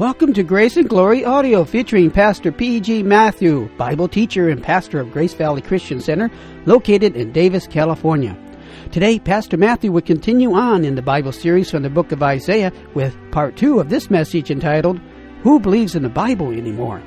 Welcome 0.00 0.32
to 0.32 0.42
Grace 0.42 0.78
and 0.78 0.88
Glory 0.88 1.26
Audio 1.26 1.62
featuring 1.62 2.10
Pastor 2.10 2.50
P.G. 2.50 3.02
Matthew, 3.02 3.68
Bible 3.76 4.08
teacher 4.08 4.48
and 4.48 4.62
pastor 4.62 4.98
of 4.98 5.12
Grace 5.12 5.34
Valley 5.34 5.60
Christian 5.60 6.00
Center, 6.00 6.30
located 6.64 7.16
in 7.16 7.32
Davis, 7.32 7.66
California. 7.66 8.34
Today, 8.92 9.18
Pastor 9.18 9.58
Matthew 9.58 9.92
will 9.92 10.00
continue 10.00 10.54
on 10.54 10.86
in 10.86 10.94
the 10.94 11.02
Bible 11.02 11.32
series 11.32 11.70
from 11.70 11.82
the 11.82 11.90
book 11.90 12.12
of 12.12 12.22
Isaiah 12.22 12.72
with 12.94 13.14
part 13.30 13.58
two 13.58 13.78
of 13.78 13.90
this 13.90 14.08
message 14.08 14.50
entitled, 14.50 14.98
Who 15.42 15.60
Believes 15.60 15.94
in 15.94 16.02
the 16.02 16.08
Bible 16.08 16.50
Anymore? 16.50 17.02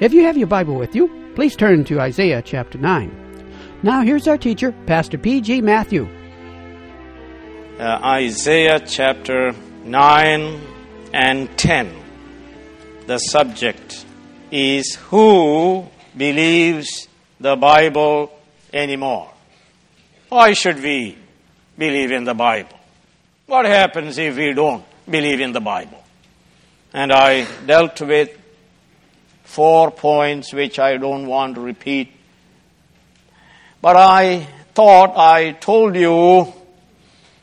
If 0.00 0.14
you 0.14 0.24
have 0.24 0.38
your 0.38 0.46
Bible 0.46 0.76
with 0.76 0.94
you, 0.94 1.32
please 1.34 1.54
turn 1.54 1.84
to 1.84 2.00
Isaiah 2.00 2.40
chapter 2.40 2.78
9. 2.78 3.82
Now, 3.82 4.00
here's 4.00 4.26
our 4.26 4.38
teacher, 4.38 4.72
Pastor 4.86 5.18
P.G. 5.18 5.60
Matthew. 5.60 6.08
Uh, 7.78 8.00
Isaiah 8.02 8.80
chapter 8.80 9.52
9 9.84 10.60
and 11.12 11.58
10 11.58 12.01
the 13.06 13.18
subject 13.18 14.04
is 14.50 14.96
who 15.10 15.86
believes 16.16 17.08
the 17.40 17.56
Bible 17.56 18.32
anymore? 18.72 19.30
Why 20.28 20.52
should 20.52 20.82
we 20.82 21.18
believe 21.76 22.12
in 22.12 22.24
the 22.24 22.34
Bible? 22.34 22.78
What 23.46 23.66
happens 23.66 24.18
if 24.18 24.36
we 24.36 24.52
don't 24.52 24.84
believe 25.08 25.40
in 25.40 25.52
the 25.52 25.60
Bible? 25.60 26.02
And 26.92 27.12
I 27.12 27.46
dealt 27.66 28.00
with 28.00 28.30
four 29.44 29.90
points 29.90 30.52
which 30.52 30.78
I 30.78 30.96
don't 30.96 31.26
want 31.26 31.56
to 31.56 31.60
repeat. 31.60 32.12
But 33.80 33.96
I 33.96 34.46
thought 34.74 35.16
I 35.16 35.52
told 35.52 35.96
you 35.96 36.52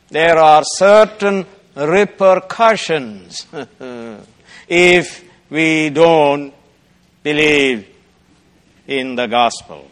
there 0.09 0.37
are 0.37 0.63
certain 0.65 1.45
repercussions 1.75 3.45
if 4.67 5.28
we 5.49 5.89
don't 5.89 6.53
believe 7.23 7.87
in 8.87 9.15
the 9.15 9.27
gospel. 9.27 9.89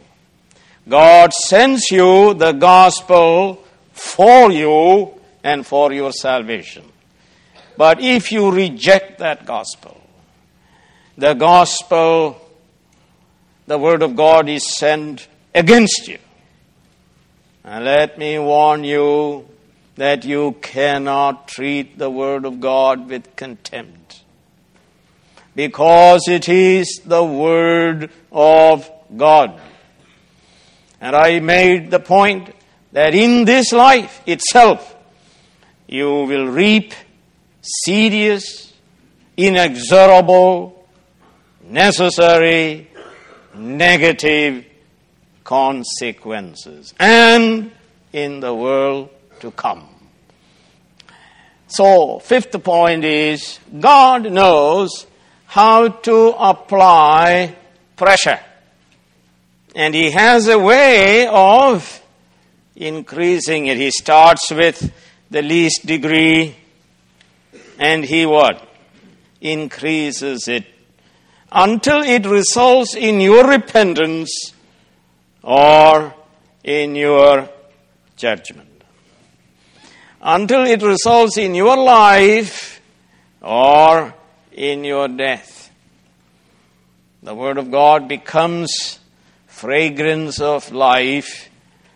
God 0.88 1.34
sends 1.34 1.92
you 1.92 2.34
the 2.34 2.54
gospel 2.54 3.64
for 3.92 4.52
you 4.52 5.14
and 5.44 5.66
for 5.66 5.92
your 5.92 6.12
salvation. 6.12 6.84
But 7.76 8.02
if 8.02 8.32
you 8.32 8.52
reject 8.52 9.20
that 9.20 9.46
gospel, 9.46 10.02
the 11.18 11.34
gospel, 11.34 12.42
the 13.66 13.78
word 13.78 14.02
of 14.02 14.16
God 14.16 14.48
is 14.50 14.78
sent 14.78 15.28
against 15.54 16.08
you. 16.08 16.20
And 17.64 17.84
let 17.84 18.18
me 18.18 18.40
warn 18.40 18.84
you 18.84 19.48
that 19.96 20.24
you 20.24 20.56
cannot 20.62 21.48
treat 21.48 21.98
the 21.98 22.10
word 22.10 22.46
of 22.46 22.60
God 22.60 23.10
with 23.10 23.36
contempt 23.36 24.07
because 25.58 26.28
it 26.28 26.48
is 26.48 27.02
the 27.04 27.24
Word 27.24 28.12
of 28.32 28.92
God. 29.18 29.60
And 31.02 31.16
I 31.16 31.40
made 31.40 31.90
the 31.90 32.00
point 32.00 32.54
that 32.92 33.16
in 33.16 33.44
this 33.46 33.74
life 33.74 34.22
itself, 34.28 34.96
you 35.88 36.26
will 36.26 36.46
reap 36.46 36.94
serious, 37.62 38.72
inexorable, 39.36 40.88
necessary, 41.64 42.92
negative 43.56 44.64
consequences, 45.44 46.94
and 47.00 47.72
in 48.14 48.42
the 48.42 48.54
world 48.54 49.10
to 49.40 49.50
come. 49.50 49.90
So, 51.66 52.20
fifth 52.20 52.64
point 52.64 53.04
is 53.04 53.58
God 53.80 54.32
knows 54.32 55.08
how 55.48 55.88
to 55.88 56.36
apply 56.38 57.56
pressure. 57.96 58.40
And 59.76 59.94
he 59.94 60.12
has 60.12 60.48
a 60.48 60.60
way 60.60 61.28
of 61.28 62.02
increasing 62.76 63.68
it. 63.68 63.78
He 63.78 63.92
starts 63.92 64.52
with 64.52 64.92
the 65.30 65.42
least 65.42 65.86
degree 65.86 66.56
and 67.80 68.04
he 68.04 68.26
what? 68.26 68.68
Increases 69.42 70.48
it 70.48 70.66
until 71.52 72.02
it 72.02 72.26
results 72.26 72.96
in 72.96 73.22
your 73.22 73.48
repentance 73.48 74.54
or 75.44 76.14
in 76.64 76.96
your 76.96 77.50
judgment. 78.16 78.84
Until 80.22 80.66
it 80.66 80.82
results 80.82 81.38
in 81.38 81.56
your 81.56 81.78
life 81.78 82.82
or 83.42 84.14
in 84.58 84.84
your 84.84 85.08
death. 85.08 85.72
The 87.22 87.36
Word 87.36 87.58
of 87.58 87.72
God 87.72 88.08
becomes 88.08 89.00
fragrance 89.46 90.42
of 90.42 90.72
life 90.72 91.50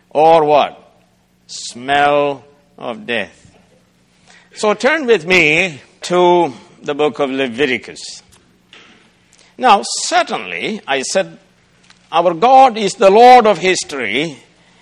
or 0.09 0.45
what? 0.45 0.77
Smell 1.47 2.45
of 2.77 3.05
death. 3.05 3.57
So 4.53 4.73
turn 4.73 5.07
with 5.07 5.25
me 5.25 5.81
to 6.01 6.53
the 6.81 6.93
book 6.93 7.19
of 7.19 7.29
Leviticus. 7.31 8.21
Now, 9.57 9.81
certainly, 9.83 10.81
I 10.87 11.01
said, 11.01 11.37
our 12.11 12.33
God 12.33 12.77
is 12.77 12.93
the 12.93 13.09
Lord 13.09 13.47
of 13.47 13.57
history. 13.57 14.37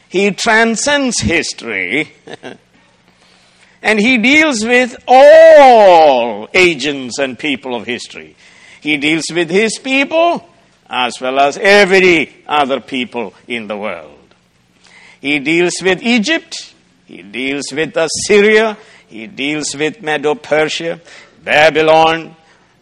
He 0.07 0.31
transcends 0.31 1.22
history. 1.22 2.12
And 3.81 4.00
he 4.00 4.17
deals 4.17 4.63
with 4.63 5.01
all 5.07 6.50
agents 6.53 7.17
and 7.17 7.40
people 7.40 7.75
of 7.75 7.85
history. 7.85 8.35
He 8.81 8.97
deals 8.97 9.25
with 9.34 9.50
his 9.50 9.78
people 9.79 10.47
as 10.90 11.22
well 11.22 11.40
as 11.40 11.57
every 11.57 12.44
other 12.47 12.81
people 12.81 13.34
in 13.47 13.68
the 13.68 13.78
world. 13.78 14.16
He 15.22 15.39
deals 15.39 15.73
with 15.81 16.01
Egypt. 16.01 16.73
He 17.06 17.22
deals 17.22 17.66
with 17.72 17.95
Assyria. 17.95 18.78
He 19.07 19.28
deals 19.28 19.75
with 19.75 20.01
Medo 20.01 20.35
Persia, 20.35 21.01
Babylon, 21.44 22.35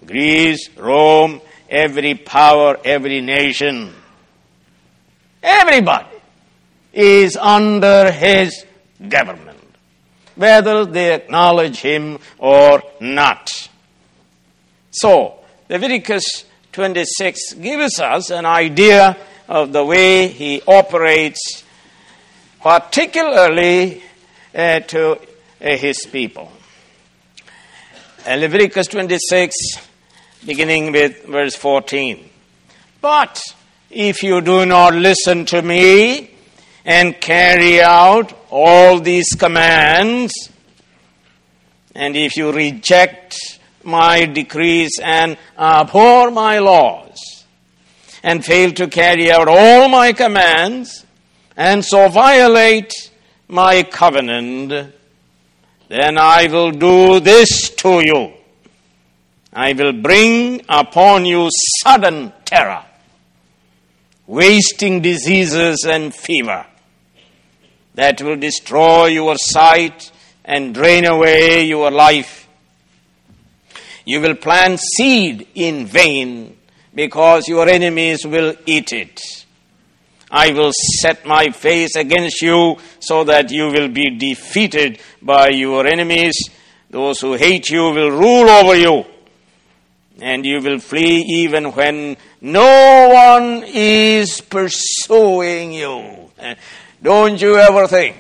Greece, 0.06 0.70
Rome, 0.78 1.42
every 1.70 2.16
power, 2.16 2.78
every 2.84 3.22
nation. 3.22 3.94
Everybody 5.42 6.18
is 6.94 7.38
under 7.38 8.12
his 8.12 8.66
government 9.08 9.47
whether 10.38 10.86
they 10.86 11.14
acknowledge 11.14 11.82
him 11.82 12.20
or 12.38 12.82
not. 13.02 13.70
So, 14.92 15.40
Leviticus 15.70 16.46
26 16.72 17.56
gives 17.56 18.00
us 18.00 18.30
an 18.30 18.46
idea 18.46 19.18
of 19.50 19.74
the 19.74 19.84
way 19.84 20.28
he 20.28 20.62
operates, 20.68 21.64
particularly 22.62 24.04
uh, 24.54 24.80
to 24.82 25.12
uh, 25.14 25.18
his 25.60 26.06
people. 26.12 26.52
Uh, 28.28 28.36
Leviticus 28.36 28.88
26, 28.88 29.56
beginning 30.46 30.92
with 30.92 31.26
verse 31.26 31.56
14. 31.56 32.30
But 33.02 33.42
if 33.90 34.22
you 34.22 34.42
do 34.42 34.66
not 34.66 34.94
listen 34.94 35.46
to 35.46 35.62
me 35.62 36.37
and 36.88 37.20
carry 37.20 37.82
out 37.82 38.32
all 38.50 39.02
these 39.02 39.28
commands, 39.38 40.34
and 41.94 42.16
if 42.16 42.38
you 42.38 42.50
reject 42.54 43.60
my 43.84 44.24
decrees 44.24 44.92
and 45.04 45.38
abhor 45.60 46.32
my 46.32 46.60
laws, 46.60 47.44
and 48.24 48.46
fail 48.46 48.72
to 48.72 48.88
carry 48.88 49.30
out 49.30 49.50
all 49.50 49.90
my 49.90 50.14
commands, 50.14 51.06
and 51.58 51.84
so 51.84 52.08
violate 52.08 52.94
my 53.50 53.84
covenant, 53.84 54.94
then 55.90 56.18
I 56.18 56.48
will 56.48 56.72
do 56.72 57.20
this 57.20 57.70
to 57.82 58.00
you. 58.00 58.32
I 59.52 59.74
will 59.74 59.92
bring 59.92 60.62
upon 60.70 61.26
you 61.26 61.50
sudden 61.82 62.32
terror, 62.46 62.86
wasting 64.26 65.02
diseases 65.02 65.86
and 65.86 66.16
fever 66.16 66.66
that 67.98 68.22
will 68.22 68.36
destroy 68.36 69.08
your 69.08 69.36
sight 69.38 70.12
and 70.46 70.72
drain 70.72 71.04
away 71.04 71.64
your 71.64 71.90
life. 71.90 72.48
You 74.06 74.22
will 74.22 74.36
plant 74.36 74.80
seed 74.80 75.48
in 75.56 75.88
vain 75.88 76.56
because 76.94 77.48
your 77.48 77.68
enemies 77.68 78.24
will 78.24 78.56
eat 78.68 78.94
it. 78.94 79.20
I 80.30 80.52
will 80.52 80.72
set 81.02 81.26
my 81.26 81.50
face 81.50 81.96
against 81.96 82.40
you 82.44 82.78
so 83.00 83.24
that 83.24 83.50
you 83.50 83.72
will 83.72 83.90
be 83.90 84.16
defeated 84.16 85.00
by 85.20 85.50
your 85.50 85.88
enemies. 85.88 86.36
Those 86.92 87.20
who 87.20 87.34
hate 87.34 87.72
you 87.72 87.82
will 87.82 88.12
rule 88.12 88.48
over 88.48 88.76
you. 88.76 89.06
And 90.22 90.46
you 90.46 90.62
will 90.62 90.80
flee 90.80 91.24
even 91.40 91.72
when 91.72 92.16
no 92.42 93.10
one 93.12 93.64
is 93.66 94.40
pursuing 94.40 95.74
you. 95.74 96.30
Don't 97.08 97.40
you 97.40 97.56
ever 97.56 97.88
think 97.88 98.18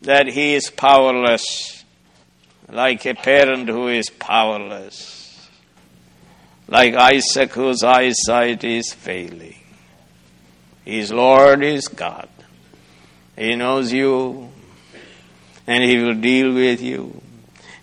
that 0.00 0.28
he 0.28 0.54
is 0.54 0.70
powerless, 0.70 1.84
like 2.70 3.04
a 3.04 3.12
parent 3.12 3.68
who 3.68 3.88
is 3.88 4.08
powerless. 4.08 5.14
like 6.68 6.94
Isaac 6.94 7.52
whose 7.52 7.84
eyesight 7.84 8.64
is 8.64 8.94
failing. 8.94 9.60
His 10.86 11.12
Lord 11.12 11.62
is 11.62 11.88
God. 11.88 12.30
He 13.36 13.54
knows 13.56 13.92
you 13.92 14.48
and 15.66 15.84
He 15.84 15.98
will 15.98 16.14
deal 16.14 16.54
with 16.54 16.80
you 16.80 17.20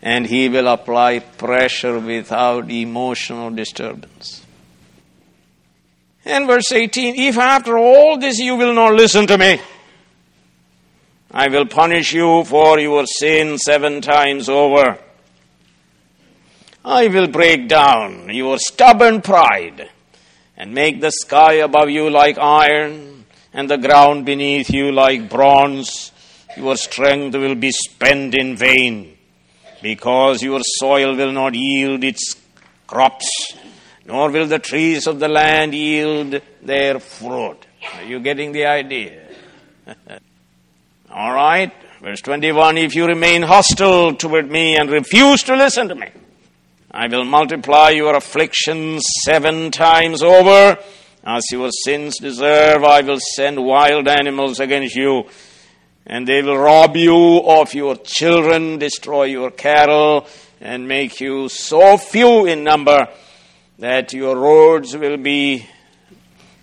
and 0.02 0.26
He 0.26 0.50
will 0.50 0.70
apply 0.70 1.20
pressure 1.20 2.00
without 2.00 2.72
emotional 2.72 3.52
disturbance. 3.52 4.44
And 6.26 6.48
verse 6.48 6.72
18, 6.72 7.16
if 7.16 7.38
after 7.38 7.78
all 7.78 8.18
this 8.18 8.40
you 8.40 8.56
will 8.56 8.74
not 8.74 8.96
listen 8.96 9.28
to 9.28 9.38
me, 9.38 9.62
I 11.36 11.48
will 11.48 11.66
punish 11.66 12.14
you 12.14 12.44
for 12.44 12.80
your 12.80 13.08
sin 13.08 13.58
seven 13.58 14.02
times 14.02 14.50
over. 14.50 15.00
I 16.86 17.08
will 17.08 17.28
break 17.28 17.68
down 17.68 18.30
your 18.30 18.60
stubborn 18.60 19.22
pride 19.24 19.90
and 20.56 20.76
make 20.76 21.02
the 21.02 21.10
sky 21.10 21.54
above 21.54 21.90
you 21.90 22.12
like 22.12 22.38
iron 22.38 23.26
and 23.52 23.68
the 23.68 23.80
ground 23.80 24.28
beneath 24.28 24.70
you 24.70 24.92
like 24.92 25.28
bronze. 25.28 26.12
Your 26.56 26.76
strength 26.76 27.36
will 27.36 27.56
be 27.56 27.72
spent 27.72 28.36
in 28.36 28.56
vain 28.56 29.18
because 29.82 30.44
your 30.44 30.62
soil 30.78 31.16
will 31.16 31.32
not 31.32 31.56
yield 31.56 32.04
its 32.04 32.36
crops, 32.86 33.56
nor 34.06 34.30
will 34.30 34.46
the 34.46 34.60
trees 34.60 35.08
of 35.08 35.20
the 35.20 35.28
land 35.28 35.74
yield 35.74 36.40
their 36.62 37.00
fruit. 37.00 37.66
Are 37.96 38.04
you 38.04 38.20
getting 38.20 38.52
the 38.52 38.68
idea? 38.68 39.30
All 41.14 41.32
right. 41.32 41.72
Verse 42.02 42.22
21 42.22 42.80
If 42.80 42.96
you 42.96 43.06
remain 43.06 43.44
hostile 43.44 44.16
toward 44.16 44.50
me 44.50 44.76
and 44.76 44.90
refuse 44.90 45.44
to 45.44 45.56
listen 45.56 45.88
to 45.90 45.96
me, 45.96 46.08
I 46.90 47.06
will 47.06 47.24
multiply 47.24 47.90
your 47.90 48.16
afflictions 48.16 49.04
seven 49.24 49.70
times 49.70 50.24
over. 50.24 50.80
As 51.24 51.44
your 51.52 51.70
sins 51.70 52.18
deserve, 52.18 52.84
I 52.84 53.02
will 53.02 53.20
send 53.36 53.64
wild 53.64 54.08
animals 54.08 54.60
against 54.60 54.96
you, 54.96 55.26
and 56.08 56.28
they 56.28 56.42
will 56.42 56.58
rob 56.58 56.98
you 56.98 57.44
of 57.46 57.76
your 57.76 57.96
children, 57.98 58.80
destroy 58.80 59.26
your 59.26 59.52
cattle, 59.52 60.28
and 60.60 60.88
make 60.88 61.22
you 61.22 61.48
so 61.48 61.98
few 61.98 62.48
in 62.48 62.64
number 62.64 63.08
that 63.78 64.14
your 64.14 64.36
roads 64.36 64.98
will 64.98 65.18
be 65.18 65.68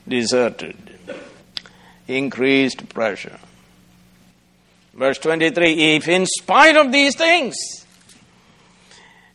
deserted. 0.09 0.77
Increased 2.09 2.89
pressure. 2.89 3.39
Verse 4.95 5.19
23 5.19 5.97
If 5.97 6.09
in 6.09 6.27
spite 6.27 6.77
of 6.77 6.93
these 6.93 7.17
things, 7.17 7.57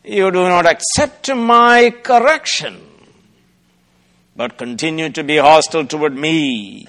you 0.04 0.30
do 0.30 0.48
not 0.48 0.66
accept 0.66 1.34
my 1.34 1.92
correction, 2.02 2.80
but 4.36 4.58
continue 4.58 5.10
to 5.10 5.24
be 5.24 5.38
hostile 5.38 5.86
toward 5.86 6.14
me. 6.14 6.86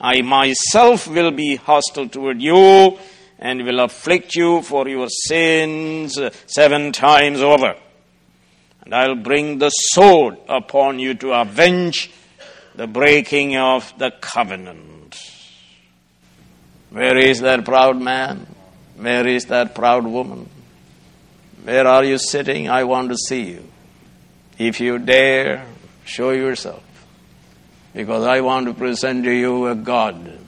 I 0.00 0.22
myself 0.22 1.06
will 1.06 1.30
be 1.30 1.56
hostile 1.56 2.08
toward 2.08 2.40
you 2.40 2.98
and 3.38 3.64
will 3.64 3.80
afflict 3.80 4.34
you 4.34 4.62
for 4.62 4.88
your 4.88 5.08
sins 5.08 6.18
seven 6.46 6.92
times 6.92 7.40
over. 7.40 7.74
And 8.82 8.94
I'll 8.94 9.16
bring 9.16 9.58
the 9.58 9.70
sword 9.70 10.38
upon 10.48 10.98
you 10.98 11.14
to 11.14 11.32
avenge 11.32 12.10
the 12.74 12.86
breaking 12.86 13.56
of 13.56 13.92
the 13.98 14.10
covenant. 14.10 15.03
Where 16.94 17.18
is 17.18 17.40
that 17.40 17.64
proud 17.64 18.00
man? 18.00 18.46
Where 18.96 19.26
is 19.26 19.46
that 19.46 19.74
proud 19.74 20.06
woman? 20.06 20.48
Where 21.64 21.88
are 21.88 22.04
you 22.04 22.18
sitting? 22.18 22.70
I 22.70 22.84
want 22.84 23.08
to 23.08 23.16
see 23.16 23.50
you. 23.50 23.64
If 24.58 24.78
you 24.78 25.00
dare, 25.00 25.66
show 26.04 26.30
yourself. 26.30 26.84
Because 27.92 28.24
I 28.24 28.42
want 28.42 28.66
to 28.68 28.74
present 28.74 29.24
to 29.24 29.32
you 29.32 29.66
a 29.66 29.74
God 29.74 30.38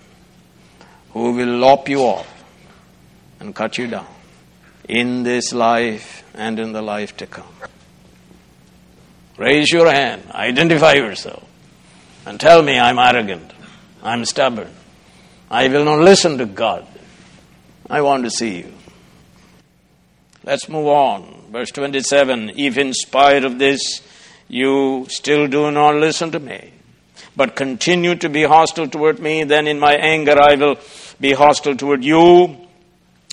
who 1.11 1.33
will 1.33 1.59
lop 1.59 1.89
you 1.89 2.03
off 2.03 2.33
and 3.41 3.53
cut 3.53 3.77
you 3.77 3.89
down 3.89 4.07
in 4.89 5.25
this 5.25 5.53
life 5.53 6.23
and 6.33 6.61
in 6.61 6.73
the 6.73 6.83
life 6.83 7.17
to 7.17 7.27
come. 7.27 7.57
Raise 9.37 9.73
your 9.73 9.91
hand, 9.91 10.23
identify 10.31 10.93
yourself, 10.93 11.45
and 12.25 12.39
tell 12.39 12.63
me 12.63 12.79
I'm 12.79 13.01
arrogant, 13.01 13.53
I'm 14.01 14.25
stubborn, 14.25 14.73
I 15.51 15.69
will 15.69 15.85
not 15.85 16.01
listen 16.01 16.39
to 16.39 16.47
God. 16.47 16.87
I 17.89 18.01
want 18.01 18.25
to 18.25 18.31
see 18.31 18.59
you. 18.59 18.73
Let's 20.45 20.69
move 20.69 20.87
on. 20.87 21.45
Verse 21.51 21.71
27 21.71 22.53
If 22.57 22.77
in 22.79 22.93
spite 22.93 23.45
of 23.45 23.59
this 23.59 24.01
you 24.49 25.07
still 25.09 25.47
do 25.47 25.71
not 25.71 25.97
listen 25.97 26.33
to 26.33 26.41
me, 26.41 26.73
but 27.37 27.55
continue 27.55 28.15
to 28.17 28.29
be 28.29 28.43
hostile 28.43 28.89
toward 28.89 29.21
me, 29.21 29.45
then 29.45 29.67
in 29.67 29.79
my 29.79 29.95
anger 29.95 30.41
I 30.41 30.55
will 30.55 30.79
be 31.21 31.33
hostile 31.33 31.77
toward 31.77 32.05
you, 32.05 32.57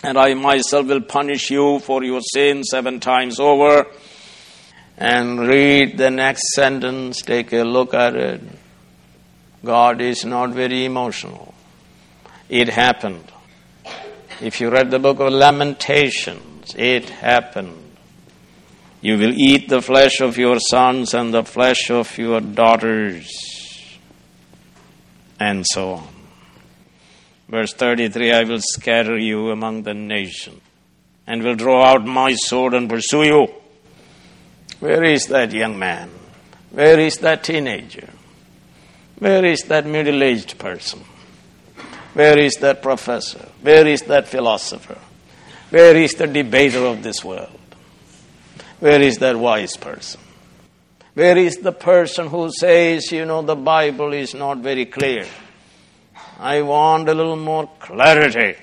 and 0.04 0.18
I 0.18 0.34
myself 0.34 0.88
will 0.88 1.02
punish 1.02 1.50
you 1.50 1.80
for 1.80 2.04
your 2.04 2.22
sin 2.22 2.64
seven 2.64 3.00
times 3.00 3.40
over. 3.40 3.88
And 4.98 5.40
read 5.40 5.98
the 5.98 6.12
next 6.12 6.54
sentence, 6.54 7.22
take 7.22 7.52
a 7.54 7.64
look 7.64 7.94
at 7.94 8.16
it. 8.16 8.42
God 9.66 10.02
is 10.02 10.24
not 10.26 10.52
very 10.52 10.86
emotional. 10.86 11.53
It 12.54 12.70
happened. 12.70 13.32
If 14.40 14.62
you 14.62 14.70
read 14.70 14.92
the 14.92 15.00
book 15.00 15.20
of 15.20 15.34
Lamentations, 15.34 16.76
it 16.78 17.10
happened. 17.10 17.96
You 19.02 19.18
will 19.18 19.34
eat 19.34 19.70
the 19.70 19.82
flesh 19.82 20.22
of 20.22 20.38
your 20.38 20.60
sons 20.60 21.16
and 21.16 21.34
the 21.34 21.44
flesh 21.44 21.90
of 21.90 22.16
your 22.16 22.42
daughters, 22.42 23.28
and 25.40 25.66
so 25.68 25.94
on. 25.94 26.08
Verse 27.50 27.74
33 27.74 28.32
I 28.32 28.44
will 28.44 28.62
scatter 28.62 29.18
you 29.18 29.50
among 29.50 29.82
the 29.82 29.96
nations, 29.96 30.62
and 31.26 31.42
will 31.42 31.56
draw 31.56 31.84
out 31.84 32.06
my 32.06 32.36
sword 32.36 32.76
and 32.76 32.88
pursue 32.88 33.24
you. 33.24 33.48
Where 34.80 35.04
is 35.04 35.26
that 35.30 35.54
young 35.54 35.80
man? 35.80 36.12
Where 36.70 37.00
is 37.00 37.18
that 37.18 37.46
teenager? 37.46 38.10
Where 39.18 39.44
is 39.44 39.64
that 39.64 39.88
middle 39.88 40.22
aged 40.22 40.60
person? 40.60 41.04
Where 42.14 42.38
is 42.38 42.56
that 42.58 42.82
professor? 42.82 43.50
Where 43.62 43.88
is 43.88 44.02
that 44.04 44.28
philosopher? 44.28 45.00
Where 45.70 45.96
is 45.96 46.14
the 46.14 46.28
debater 46.28 46.86
of 46.86 47.02
this 47.02 47.24
world? 47.24 47.60
Where 48.80 49.02
is 49.02 49.18
that 49.18 49.38
wise 49.38 49.76
person? 49.76 50.22
Where 51.14 51.38
is 51.38 51.58
the 51.58 51.72
person 51.72 52.28
who 52.28 52.52
says, 52.52 53.12
you 53.12 53.26
know, 53.26 53.42
the 53.42 53.56
Bible 53.56 54.14
is 54.14 54.34
not 54.34 54.60
very 54.60 54.86
clear? 54.86 55.26
I 56.40 56.62
want 56.62 57.08
a 57.10 57.14
little 57.14 57.36
more 57.36 57.70
clarity. 57.80 58.60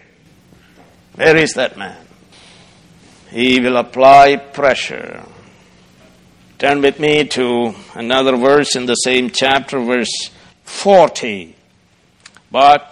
Where 1.14 1.36
is 1.36 1.54
that 1.54 1.76
man? 1.76 2.06
He 3.30 3.60
will 3.60 3.76
apply 3.76 4.36
pressure. 4.36 5.24
Turn 6.58 6.82
with 6.82 7.00
me 7.00 7.24
to 7.24 7.74
another 7.94 8.36
verse 8.36 8.76
in 8.76 8.86
the 8.86 8.96
same 8.96 9.30
chapter, 9.30 9.80
verse 9.80 10.30
40. 10.64 11.54
But 12.50 12.89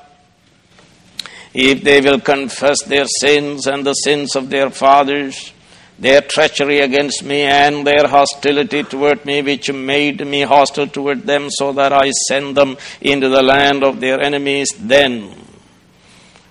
if 1.55 1.83
they 1.83 2.01
will 2.01 2.21
confess 2.21 2.83
their 2.85 3.07
sins 3.21 3.67
and 3.67 3.85
the 3.85 3.95
sins 3.95 4.37
of 4.37 4.51
their 4.51 4.71
fathers, 4.71 5.53
their 5.99 6.21
treachery 6.21 6.79
against 6.79 7.25
me 7.25 7.43
and 7.43 7.87
their 7.87 8.07
hostility 8.07 8.85
toward 8.85 9.25
me, 9.25 9.43
which 9.43 9.73
made 9.73 10.25
me 10.25 10.43
hostile 10.43 10.87
toward 10.87 11.23
them, 11.23 11.49
so 11.51 11.73
that 11.73 11.93
I 11.93 12.11
send 12.29 12.57
them 12.57 12.77
into 13.01 13.29
the 13.29 13.43
land 13.43 13.83
of 13.83 14.01
their 14.01 14.21
enemies, 14.21 14.69
then, 14.79 15.35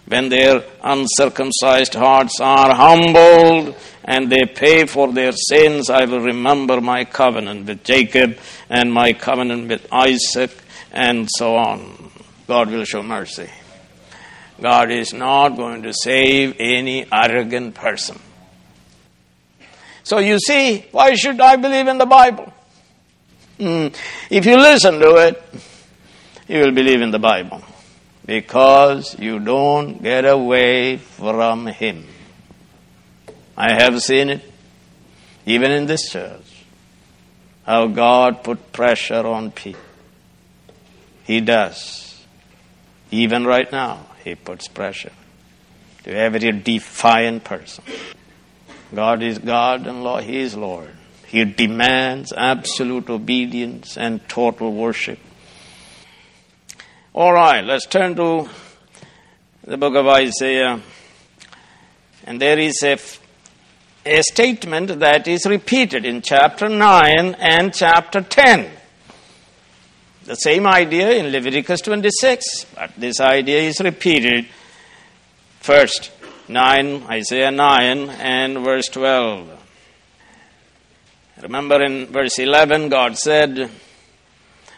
when 0.06 0.30
their 0.30 0.64
uncircumcised 0.84 1.94
hearts 1.94 2.40
are 2.40 2.74
humbled 2.74 3.76
and 4.04 4.30
they 4.30 4.46
pay 4.46 4.86
for 4.86 5.12
their 5.12 5.34
sins, 5.34 5.90
I 5.90 6.06
will 6.06 6.22
remember 6.22 6.80
my 6.80 7.06
covenant 7.06 7.68
with 7.68 7.84
Jacob 7.84 8.38
and 8.70 8.94
my 8.94 9.14
covenant 9.14 9.68
with 9.68 9.88
Isaac, 9.92 10.52
and 10.92 11.28
so 11.30 11.56
on. 11.56 12.12
God 12.48 12.72
will 12.72 12.86
show 12.86 13.04
mercy. 13.04 13.50
God 14.62 14.92
is 14.92 15.14
not 15.14 15.50
going 15.50 15.84
to 15.84 15.94
save 15.94 16.56
any 16.60 17.06
arrogant 17.12 17.76
person. 17.76 18.20
So 20.04 20.20
you 20.20 20.40
see, 20.40 20.86
why 20.92 21.16
should 21.16 21.40
I 21.42 21.58
believe 21.58 21.88
in 21.88 21.98
the 21.98 22.06
Bible? 22.06 22.52
Hmm. 23.60 23.88
If 24.30 24.46
you 24.46 24.56
listen 24.58 25.00
to 25.00 25.16
it, 25.28 25.44
you 26.48 26.60
will 26.60 26.72
believe 26.72 27.02
in 27.02 27.12
the 27.12 27.20
Bible 27.20 27.62
because 28.26 29.18
you 29.20 29.40
don't 29.40 30.02
get 30.02 30.26
away 30.26 30.98
from 30.98 31.66
Him. 31.68 32.06
I 33.56 33.74
have 33.74 34.02
seen 34.02 34.30
it, 34.30 34.42
even 35.46 35.72
in 35.72 35.88
this 35.88 36.12
church, 36.12 36.66
how 37.66 37.88
God 37.88 38.44
put 38.44 38.72
pressure 38.72 39.26
on 39.26 39.52
people. 39.52 39.82
He 41.24 41.42
does, 41.42 42.24
even 43.12 43.46
right 43.46 43.70
now. 43.72 44.06
He 44.28 44.36
puts 44.36 44.68
pressure 44.68 45.14
to 46.04 46.14
every 46.14 46.52
defiant 46.52 47.46
person. 47.46 47.82
God 48.94 49.24
is 49.24 49.40
God 49.40 49.88
and 49.88 50.04
Lord, 50.04 50.26
He 50.26 50.40
is 50.40 50.54
Lord. 50.54 50.92
He 51.28 51.46
demands 51.46 52.34
absolute 52.36 53.10
obedience 53.10 53.98
and 53.98 54.28
total 54.28 54.74
worship. 54.74 55.20
All 57.14 57.32
right, 57.32 57.64
let's 57.64 57.86
turn 57.86 58.16
to 58.16 58.50
the 59.64 59.78
book 59.78 59.96
of 59.96 60.08
Isaiah. 60.08 60.82
And 62.26 62.42
there 62.42 62.60
is 62.60 62.84
a, 62.84 62.98
a 64.06 64.24
statement 64.24 65.00
that 65.00 65.26
is 65.30 65.46
repeated 65.46 66.04
in 66.04 66.22
chapter 66.22 66.68
9 66.68 67.36
and 67.40 67.74
chapter 67.74 68.20
10. 68.20 68.77
The 70.28 70.36
same 70.36 70.68
idea 70.68 71.12
in 71.12 71.32
Leviticus 71.32 71.80
26, 71.80 72.66
but 72.76 72.92
this 72.98 73.22
idea 73.22 73.62
is 73.62 73.80
repeated 73.80 74.46
first 75.62 76.12
9, 76.50 77.04
Isaiah 77.04 77.50
9 77.50 78.10
and 78.10 78.58
verse 78.60 78.90
12. 78.90 79.50
Remember 81.44 81.82
in 81.82 82.08
verse 82.08 82.40
11, 82.40 82.90
God 82.90 83.18
said, 83.18 83.72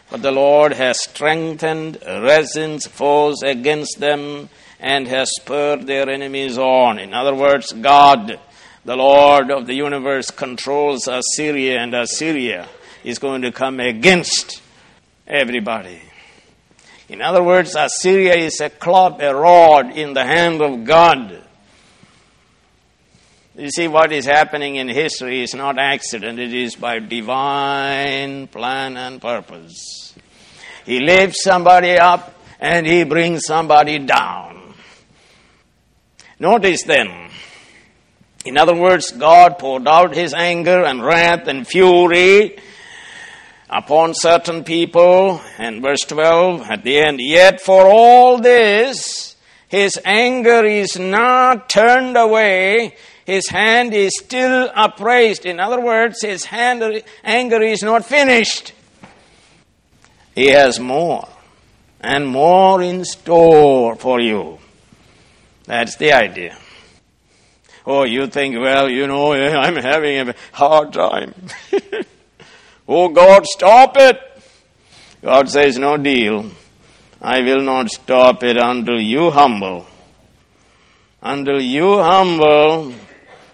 But 0.08 0.22
the 0.22 0.30
Lord 0.30 0.74
has 0.74 1.00
strengthened 1.00 1.98
Rezin's 2.06 2.86
foes 2.86 3.42
against 3.42 3.98
them 3.98 4.50
and 4.78 5.08
has 5.08 5.32
spurred 5.34 5.84
their 5.84 6.08
enemies 6.08 6.58
on. 6.58 7.00
In 7.00 7.12
other 7.12 7.34
words, 7.34 7.72
God, 7.72 8.38
the 8.84 8.96
Lord 8.96 9.50
of 9.50 9.66
the 9.66 9.74
universe, 9.74 10.30
controls 10.30 11.08
Assyria, 11.08 11.80
and 11.80 11.92
Assyria 11.92 12.68
is 13.02 13.18
going 13.18 13.42
to 13.42 13.50
come 13.50 13.80
against 13.80 14.62
everybody. 15.30 16.00
In 17.08 17.22
other 17.22 17.42
words, 17.42 17.74
Assyria 17.76 18.34
is 18.34 18.60
a 18.60 18.68
club, 18.68 19.20
a 19.20 19.34
rod 19.34 19.96
in 19.96 20.12
the 20.12 20.24
hand 20.24 20.60
of 20.60 20.84
God. 20.84 21.42
You 23.56 23.70
see, 23.70 23.88
what 23.88 24.12
is 24.12 24.26
happening 24.26 24.76
in 24.76 24.88
history 24.88 25.42
is 25.42 25.54
not 25.54 25.78
accident, 25.78 26.38
it 26.38 26.52
is 26.52 26.76
by 26.76 26.98
divine 26.98 28.48
plan 28.48 28.96
and 28.96 29.20
purpose. 29.20 30.14
He 30.84 31.00
lifts 31.00 31.44
somebody 31.44 31.92
up 31.92 32.34
and 32.58 32.86
he 32.86 33.04
brings 33.04 33.42
somebody 33.44 33.98
down. 33.98 34.74
Notice 36.38 36.84
then, 36.84 37.30
in 38.44 38.56
other 38.56 38.74
words, 38.74 39.10
God 39.10 39.58
poured 39.58 39.86
out 39.86 40.14
his 40.14 40.32
anger 40.32 40.84
and 40.84 41.04
wrath 41.04 41.46
and 41.46 41.66
fury 41.66 42.56
upon 43.70 44.12
certain 44.14 44.64
people. 44.64 45.40
And 45.56 45.80
verse 45.80 46.00
12 46.00 46.62
at 46.62 46.84
the 46.84 46.98
end, 46.98 47.20
yet 47.20 47.60
for 47.60 47.86
all 47.86 48.38
this, 48.38 49.36
his 49.68 49.98
anger 50.04 50.64
is 50.66 50.98
not 50.98 51.68
turned 51.68 52.16
away. 52.16 52.96
His 53.24 53.48
hand 53.48 53.94
is 53.94 54.10
still 54.18 54.68
upraised. 54.74 55.46
In 55.46 55.60
other 55.60 55.80
words, 55.80 56.22
his 56.22 56.44
hand, 56.44 57.02
anger 57.22 57.62
is 57.62 57.82
not 57.82 58.04
finished. 58.04 58.72
He 60.34 60.48
has 60.48 60.80
more 60.80 61.28
and 62.00 62.26
more 62.26 62.82
in 62.82 63.04
store 63.04 63.94
for 63.94 64.20
you. 64.20 64.58
That's 65.64 65.96
the 65.96 66.12
idea. 66.12 66.56
Oh, 67.86 68.04
you 68.04 68.26
think, 68.26 68.56
well, 68.58 68.90
you 68.90 69.06
know, 69.06 69.32
I'm 69.34 69.76
having 69.76 70.28
a 70.28 70.34
hard 70.52 70.92
time. 70.92 71.34
Oh 72.92 73.08
God, 73.08 73.46
stop 73.46 73.96
it. 73.98 74.20
God 75.22 75.48
says, 75.48 75.78
No 75.78 75.96
deal. 75.96 76.50
I 77.22 77.40
will 77.40 77.60
not 77.60 77.88
stop 77.88 78.42
it 78.42 78.56
until 78.56 79.00
you 79.00 79.30
humble. 79.30 79.86
Until 81.22 81.60
you 81.60 81.98
humble 81.98 82.92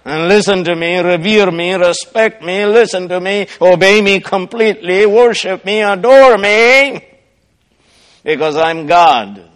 and 0.07 0.28
listen 0.28 0.64
to 0.64 0.75
me, 0.75 1.00
revere 1.00 1.50
me, 1.50 1.75
respect 1.75 2.43
me, 2.43 2.64
listen 2.64 3.09
to 3.09 3.21
me, 3.21 3.47
obey 3.61 4.00
me 4.00 4.21
completely, 4.21 5.05
worship 5.05 5.66
me, 5.66 5.83
adore 5.83 6.38
me, 6.38 7.05
because 8.23 8.57
I'm 8.57 8.87
God. 8.87 9.50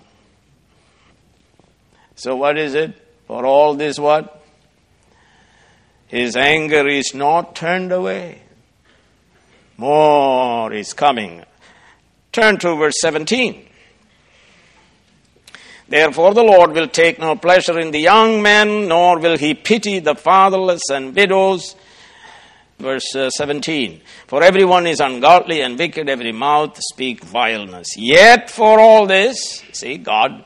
So 2.16 2.36
what 2.36 2.58
is 2.58 2.74
it? 2.74 2.92
For 3.28 3.46
all 3.46 3.76
this 3.76 3.98
what? 3.98 4.44
His 6.08 6.36
anger 6.36 6.86
is 6.86 7.14
not 7.14 7.54
turned 7.54 7.92
away. 7.92 8.42
More 9.80 10.74
is 10.74 10.92
coming. 10.92 11.42
Turn 12.32 12.58
to 12.58 12.76
verse 12.76 13.00
17. 13.00 13.66
Therefore, 15.88 16.34
the 16.34 16.42
Lord 16.42 16.72
will 16.72 16.86
take 16.86 17.18
no 17.18 17.34
pleasure 17.34 17.80
in 17.80 17.90
the 17.90 17.98
young 17.98 18.42
men, 18.42 18.88
nor 18.88 19.18
will 19.18 19.38
he 19.38 19.54
pity 19.54 19.98
the 19.98 20.14
fatherless 20.14 20.82
and 20.90 21.16
widows. 21.16 21.76
Verse 22.78 23.16
uh, 23.16 23.30
17. 23.30 24.02
For 24.26 24.42
everyone 24.42 24.86
is 24.86 25.00
ungodly 25.00 25.62
and 25.62 25.78
wicked, 25.78 26.10
every 26.10 26.32
mouth 26.32 26.78
speak 26.78 27.24
vileness. 27.24 27.96
Yet 27.96 28.50
for 28.50 28.78
all 28.78 29.06
this, 29.06 29.64
see, 29.72 29.96
God 29.96 30.44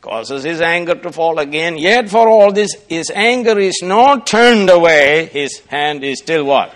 causes 0.00 0.44
his 0.44 0.62
anger 0.62 0.94
to 0.94 1.12
fall 1.12 1.38
again. 1.38 1.76
Yet 1.76 2.08
for 2.08 2.26
all 2.26 2.52
this, 2.52 2.74
his 2.88 3.10
anger 3.14 3.58
is 3.58 3.82
not 3.82 4.26
turned 4.26 4.70
away. 4.70 5.26
His 5.26 5.58
hand 5.66 6.02
is 6.02 6.20
still 6.20 6.44
what? 6.44 6.74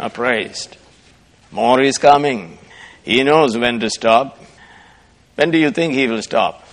Upraised. 0.00 0.77
More 1.50 1.80
is 1.80 1.98
coming. 1.98 2.58
He 3.02 3.22
knows 3.22 3.56
when 3.56 3.80
to 3.80 3.90
stop. 3.90 4.38
When 5.34 5.50
do 5.50 5.58
you 5.58 5.70
think 5.70 5.94
he 5.94 6.06
will 6.06 6.22
stop? 6.22 6.66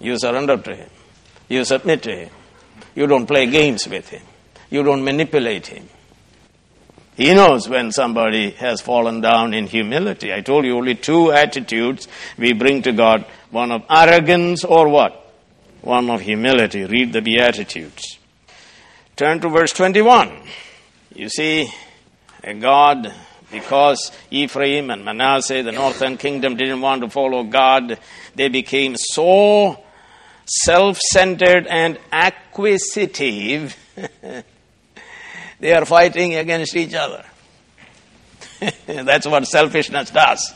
You 0.00 0.18
surrender 0.18 0.56
to 0.56 0.74
him. 0.74 0.90
You 1.48 1.64
submit 1.64 2.02
to 2.02 2.14
him. 2.14 2.30
You 2.94 3.06
don't 3.06 3.26
play 3.26 3.46
games 3.46 3.86
with 3.86 4.08
him. 4.08 4.22
You 4.70 4.82
don't 4.82 5.04
manipulate 5.04 5.68
him. 5.68 5.88
He 7.16 7.34
knows 7.34 7.68
when 7.68 7.92
somebody 7.92 8.50
has 8.52 8.80
fallen 8.80 9.20
down 9.20 9.52
in 9.52 9.66
humility. 9.66 10.32
I 10.32 10.40
told 10.40 10.64
you 10.64 10.76
only 10.76 10.94
two 10.94 11.30
attitudes 11.30 12.08
we 12.38 12.52
bring 12.54 12.82
to 12.82 12.92
God 12.92 13.26
one 13.50 13.70
of 13.70 13.84
arrogance 13.88 14.64
or 14.64 14.88
what? 14.88 15.32
One 15.82 16.08
of 16.08 16.22
humility. 16.22 16.84
Read 16.84 17.12
the 17.12 17.20
Beatitudes. 17.20 18.18
Turn 19.14 19.40
to 19.40 19.50
verse 19.50 19.72
21. 19.72 20.32
You 21.14 21.28
see, 21.28 21.70
a 22.42 22.54
God 22.54 23.12
because 23.52 24.10
Ephraim 24.30 24.90
and 24.90 25.04
Manasseh, 25.04 25.62
the 25.62 25.70
northern 25.70 26.16
kingdom, 26.16 26.56
didn't 26.56 26.80
want 26.80 27.02
to 27.02 27.10
follow 27.10 27.44
God, 27.44 27.98
they 28.34 28.48
became 28.48 28.96
so 28.96 29.78
self 30.46 30.98
centered 30.98 31.66
and 31.68 31.98
acquisitive, 32.10 33.76
they 35.60 35.72
are 35.72 35.84
fighting 35.84 36.34
against 36.34 36.74
each 36.74 36.94
other. 36.94 37.24
That's 38.86 39.26
what 39.26 39.46
selfishness 39.46 40.10
does. 40.10 40.54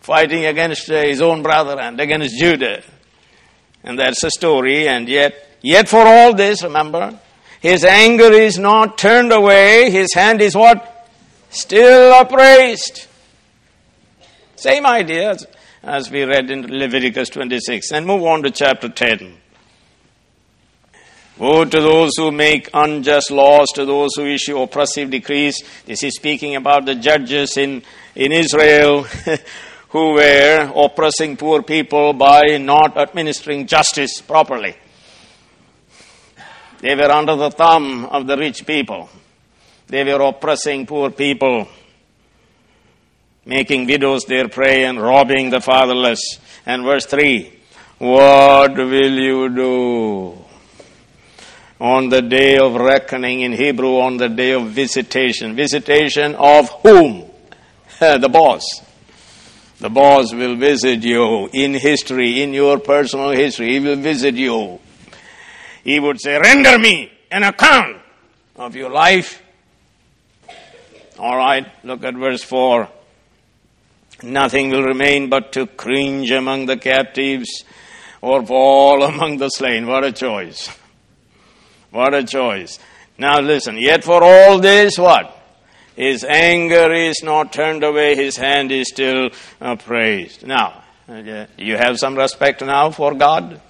Fighting 0.00 0.46
against 0.46 0.88
uh, 0.90 1.02
his 1.02 1.20
own 1.20 1.42
brother 1.42 1.80
and 1.80 1.98
against 1.98 2.38
Judah. 2.38 2.82
And 3.82 3.98
that's 3.98 4.20
the 4.20 4.30
story, 4.30 4.88
and 4.88 5.08
yet, 5.08 5.58
yet 5.62 5.88
for 5.88 6.00
all 6.00 6.34
this, 6.34 6.64
remember, 6.64 7.20
his 7.60 7.84
anger 7.84 8.32
is 8.32 8.58
not 8.58 8.98
turned 8.98 9.32
away, 9.32 9.90
his 9.90 10.12
hand 10.12 10.40
is 10.40 10.56
what? 10.56 10.95
Still 11.56 12.12
upraised. 12.12 13.06
Same 14.56 14.86
idea 14.86 15.30
as, 15.30 15.46
as 15.82 16.10
we 16.10 16.24
read 16.24 16.50
in 16.50 16.66
Leviticus 16.78 17.28
26. 17.30 17.92
And 17.92 18.06
move 18.06 18.22
on 18.24 18.42
to 18.42 18.50
chapter 18.50 18.88
10. 18.88 19.36
Woe 21.38 21.66
to 21.66 21.80
those 21.80 22.12
who 22.16 22.32
make 22.32 22.70
unjust 22.72 23.30
laws, 23.30 23.66
to 23.74 23.84
those 23.84 24.14
who 24.16 24.24
issue 24.24 24.58
oppressive 24.58 25.10
decrees. 25.10 25.62
This 25.84 26.02
is 26.02 26.16
speaking 26.16 26.56
about 26.56 26.86
the 26.86 26.94
judges 26.94 27.58
in, 27.58 27.82
in 28.14 28.32
Israel 28.32 29.02
who 29.90 30.14
were 30.14 30.72
oppressing 30.74 31.36
poor 31.36 31.62
people 31.62 32.14
by 32.14 32.56
not 32.58 32.96
administering 32.96 33.66
justice 33.66 34.22
properly. 34.22 34.76
They 36.80 36.94
were 36.94 37.10
under 37.10 37.36
the 37.36 37.50
thumb 37.50 38.06
of 38.06 38.26
the 38.26 38.36
rich 38.38 38.66
people. 38.66 39.10
They 39.88 40.02
were 40.02 40.20
oppressing 40.20 40.86
poor 40.86 41.10
people, 41.10 41.68
making 43.44 43.86
widows 43.86 44.24
their 44.24 44.48
prey 44.48 44.84
and 44.84 45.00
robbing 45.00 45.50
the 45.50 45.60
fatherless. 45.60 46.40
And 46.64 46.84
verse 46.84 47.06
3 47.06 47.52
What 47.98 48.76
will 48.76 49.12
you 49.12 49.48
do? 49.54 50.38
On 51.78 52.08
the 52.08 52.22
day 52.22 52.56
of 52.56 52.74
reckoning 52.74 53.42
in 53.42 53.52
Hebrew, 53.52 54.00
on 54.00 54.16
the 54.16 54.28
day 54.28 54.52
of 54.52 54.70
visitation. 54.70 55.54
Visitation 55.54 56.34
of 56.34 56.70
whom? 56.82 57.30
the 58.00 58.28
boss. 58.30 58.64
The 59.78 59.90
boss 59.90 60.32
will 60.32 60.56
visit 60.56 61.02
you 61.04 61.50
in 61.52 61.74
history, 61.74 62.42
in 62.42 62.54
your 62.54 62.78
personal 62.78 63.30
history. 63.30 63.72
He 63.74 63.80
will 63.80 63.96
visit 63.96 64.34
you. 64.34 64.80
He 65.84 66.00
would 66.00 66.18
say, 66.18 66.38
Render 66.38 66.78
me 66.78 67.12
an 67.30 67.42
account 67.42 67.98
of 68.56 68.74
your 68.74 68.90
life 68.90 69.42
all 71.18 71.36
right, 71.36 71.66
look 71.84 72.04
at 72.04 72.14
verse 72.14 72.42
4. 72.42 72.88
Nothing 74.22 74.70
will 74.70 74.82
remain 74.82 75.28
but 75.28 75.52
to 75.52 75.66
cringe 75.66 76.30
among 76.30 76.66
the 76.66 76.76
captives 76.76 77.64
or 78.20 78.44
fall 78.44 79.02
among 79.12 79.38
the 79.38 79.48
slain. 79.48 79.86
What 79.86 80.04
a 80.04 80.12
choice. 80.12 80.70
What 81.90 82.14
a 82.14 82.24
choice. 82.24 82.78
Now 83.18 83.40
listen, 83.40 83.78
yet 83.78 84.04
for 84.04 84.22
all 84.22 84.58
this, 84.58 84.98
what? 84.98 85.32
His 85.96 86.24
anger 86.24 86.92
is 86.92 87.22
not 87.22 87.52
turned 87.54 87.82
away, 87.82 88.14
his 88.14 88.36
hand 88.36 88.70
is 88.70 88.88
still 88.88 89.30
uh, 89.60 89.76
praised. 89.76 90.46
Now, 90.46 90.84
uh, 91.08 91.46
you 91.56 91.76
have 91.76 91.98
some 91.98 92.16
respect 92.16 92.60
now 92.60 92.90
for 92.90 93.14
God? 93.14 93.60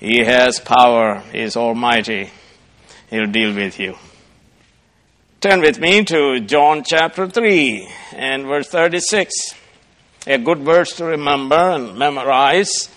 He 0.00 0.24
has 0.24 0.58
power, 0.58 1.22
He 1.30 1.38
is 1.38 1.56
almighty. 1.56 2.30
He'll 3.08 3.26
deal 3.26 3.54
with 3.54 3.78
you. 3.78 3.96
Turn 5.42 5.60
with 5.60 5.80
me 5.80 6.04
to 6.04 6.38
John 6.38 6.84
chapter 6.86 7.26
3 7.26 7.88
and 8.14 8.44
verse 8.44 8.68
36. 8.68 9.34
A 10.28 10.38
good 10.38 10.60
verse 10.60 10.94
to 10.98 11.04
remember 11.04 11.56
and 11.56 11.98
memorize. 11.98 12.88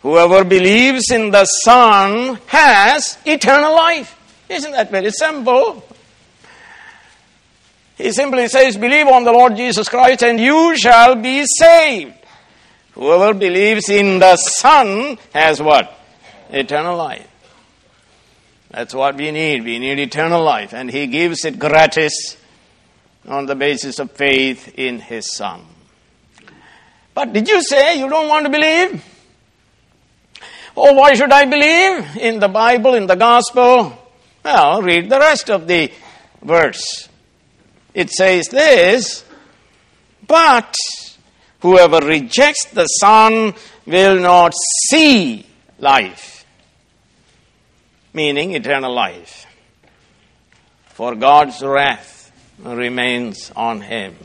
Whoever 0.00 0.44
believes 0.44 1.10
in 1.10 1.30
the 1.30 1.44
Son 1.44 2.38
has 2.46 3.18
eternal 3.26 3.74
life. 3.74 4.18
Isn't 4.48 4.72
that 4.72 4.90
very 4.90 5.10
simple? 5.10 5.84
He 7.98 8.12
simply 8.12 8.48
says, 8.48 8.78
Believe 8.78 9.08
on 9.08 9.24
the 9.24 9.32
Lord 9.32 9.54
Jesus 9.54 9.90
Christ 9.90 10.22
and 10.22 10.40
you 10.40 10.74
shall 10.78 11.16
be 11.16 11.44
saved. 11.44 12.14
Whoever 12.92 13.34
believes 13.34 13.90
in 13.90 14.20
the 14.20 14.36
Son 14.36 15.18
has 15.34 15.60
what? 15.60 16.00
Eternal 16.48 16.96
life. 16.96 17.28
That's 18.72 18.94
what 18.94 19.16
we 19.16 19.30
need. 19.30 19.64
We 19.64 19.78
need 19.78 19.98
eternal 19.98 20.42
life. 20.42 20.72
And 20.72 20.90
He 20.90 21.06
gives 21.06 21.44
it 21.44 21.58
gratis 21.58 22.36
on 23.28 23.46
the 23.46 23.54
basis 23.54 23.98
of 23.98 24.10
faith 24.12 24.72
in 24.76 24.98
His 24.98 25.34
Son. 25.34 25.64
But 27.14 27.32
did 27.32 27.48
you 27.48 27.62
say 27.62 27.98
you 27.98 28.08
don't 28.08 28.28
want 28.28 28.46
to 28.46 28.50
believe? 28.50 29.04
Oh, 30.74 30.94
why 30.94 31.12
should 31.12 31.30
I 31.30 31.44
believe 31.44 32.16
in 32.16 32.40
the 32.40 32.48
Bible, 32.48 32.94
in 32.94 33.06
the 33.06 33.14
gospel? 33.14 33.98
Well, 34.42 34.80
read 34.80 35.10
the 35.10 35.18
rest 35.18 35.50
of 35.50 35.68
the 35.68 35.92
verse. 36.42 37.08
It 37.92 38.10
says 38.10 38.48
this, 38.48 39.22
but 40.26 40.74
whoever 41.60 41.98
rejects 41.98 42.64
the 42.72 42.86
Son 42.86 43.52
will 43.86 44.18
not 44.18 44.54
see 44.88 45.44
life, 45.78 46.31
meaning 48.12 48.54
eternal 48.54 48.94
life. 48.94 49.46
For 50.86 51.14
God's 51.14 51.62
wrath 51.62 52.30
remains 52.58 53.50
on 53.56 53.80
him. 53.80 54.16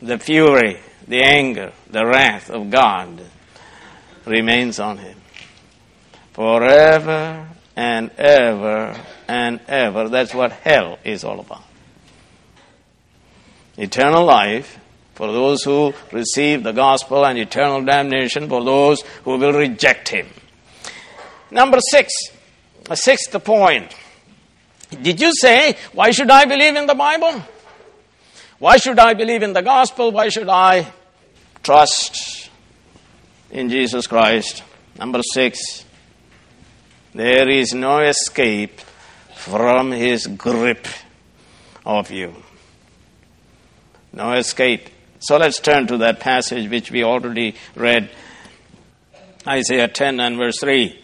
The 0.00 0.18
fury, 0.18 0.80
the 1.06 1.22
anger, 1.22 1.72
the 1.90 2.06
wrath 2.06 2.50
of 2.50 2.70
God 2.70 3.20
remains 4.24 4.78
on 4.78 4.98
him 4.98 5.18
forever 6.32 7.48
and 7.76 8.10
ever 8.18 8.98
and 9.28 9.60
ever. 9.68 10.08
That's 10.08 10.34
what 10.34 10.52
hell 10.52 10.98
is 11.04 11.24
all 11.24 11.40
about. 11.40 11.64
Eternal 13.76 14.24
life 14.24 14.78
for 15.14 15.30
those 15.32 15.62
who 15.62 15.92
receive 16.10 16.62
the 16.62 16.72
gospel 16.72 17.24
and 17.24 17.38
eternal 17.38 17.82
damnation 17.82 18.48
for 18.48 18.64
those 18.64 19.02
who 19.24 19.36
will 19.36 19.52
reject 19.52 20.08
him. 20.08 20.26
Number 21.50 21.78
six, 21.90 22.12
a 22.88 22.96
sixth 22.96 23.32
point. 23.44 23.94
Did 25.00 25.20
you 25.20 25.32
say, 25.34 25.76
why 25.92 26.10
should 26.10 26.30
I 26.30 26.44
believe 26.44 26.76
in 26.76 26.86
the 26.86 26.94
Bible? 26.94 27.42
Why 28.58 28.76
should 28.76 28.98
I 28.98 29.14
believe 29.14 29.42
in 29.42 29.52
the 29.52 29.62
gospel? 29.62 30.12
Why 30.12 30.28
should 30.28 30.48
I 30.48 30.86
trust 31.62 32.50
in 33.50 33.70
Jesus 33.70 34.06
Christ? 34.06 34.62
Number 34.98 35.20
six, 35.32 35.84
there 37.14 37.48
is 37.48 37.74
no 37.74 37.98
escape 38.00 38.80
from 39.34 39.90
his 39.90 40.26
grip 40.26 40.86
of 41.84 42.10
you. 42.10 42.34
No 44.12 44.32
escape. 44.34 44.88
So 45.18 45.38
let's 45.38 45.58
turn 45.58 45.86
to 45.88 45.98
that 45.98 46.20
passage 46.20 46.70
which 46.70 46.90
we 46.90 47.02
already 47.02 47.56
read 47.74 48.10
Isaiah 49.46 49.88
10 49.88 50.20
and 50.20 50.36
verse 50.36 50.60
3. 50.60 51.01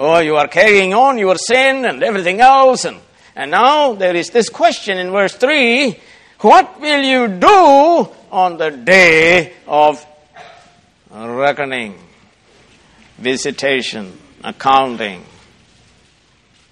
Oh, 0.00 0.20
you 0.20 0.36
are 0.36 0.46
carrying 0.46 0.94
on 0.94 1.18
your 1.18 1.36
sin 1.36 1.84
and 1.84 2.02
everything 2.04 2.40
else, 2.40 2.84
and, 2.84 2.98
and 3.34 3.50
now 3.50 3.94
there 3.94 4.14
is 4.14 4.30
this 4.30 4.48
question 4.48 4.96
in 4.96 5.10
verse 5.10 5.34
3 5.34 5.98
What 6.40 6.80
will 6.80 7.02
you 7.02 7.26
do 7.26 8.08
on 8.30 8.58
the 8.58 8.70
day 8.70 9.54
of 9.66 10.06
reckoning, 11.10 11.98
visitation? 13.18 14.16
accounting. 14.44 15.24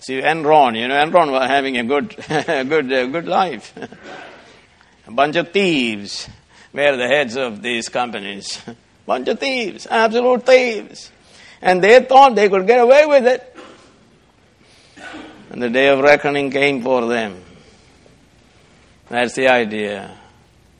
See, 0.00 0.20
Enron, 0.20 0.78
you 0.78 0.88
know, 0.88 0.94
Enron 0.94 1.32
was 1.32 1.48
having 1.48 1.78
a 1.78 1.84
good, 1.84 2.14
good, 2.28 2.88
good 2.88 3.26
life. 3.26 3.72
a 5.06 5.12
bunch 5.12 5.36
of 5.36 5.52
thieves 5.52 6.28
were 6.72 6.96
the 6.96 7.08
heads 7.08 7.36
of 7.36 7.62
these 7.62 7.88
companies. 7.88 8.60
bunch 9.06 9.28
of 9.28 9.40
thieves, 9.40 9.86
absolute 9.90 10.44
thieves. 10.46 11.10
And 11.62 11.82
they 11.82 12.00
thought 12.00 12.34
they 12.34 12.48
could 12.48 12.66
get 12.66 12.80
away 12.80 13.06
with 13.06 13.26
it. 13.26 13.56
And 15.50 15.62
the 15.62 15.70
day 15.70 15.88
of 15.88 16.00
reckoning 16.00 16.50
came 16.50 16.82
for 16.82 17.06
them. 17.06 17.42
That's 19.08 19.34
the 19.34 19.48
idea. 19.48 20.16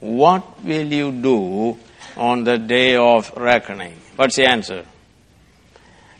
What 0.01 0.63
will 0.63 0.93
you 0.93 1.13
do 1.13 1.79
on 2.17 2.45
the 2.45 2.59
day 2.59 2.97
of 2.97 3.33
reckoning? 3.37 3.97
What's 4.17 4.37
the 4.37 4.47
answer? 4.47 4.85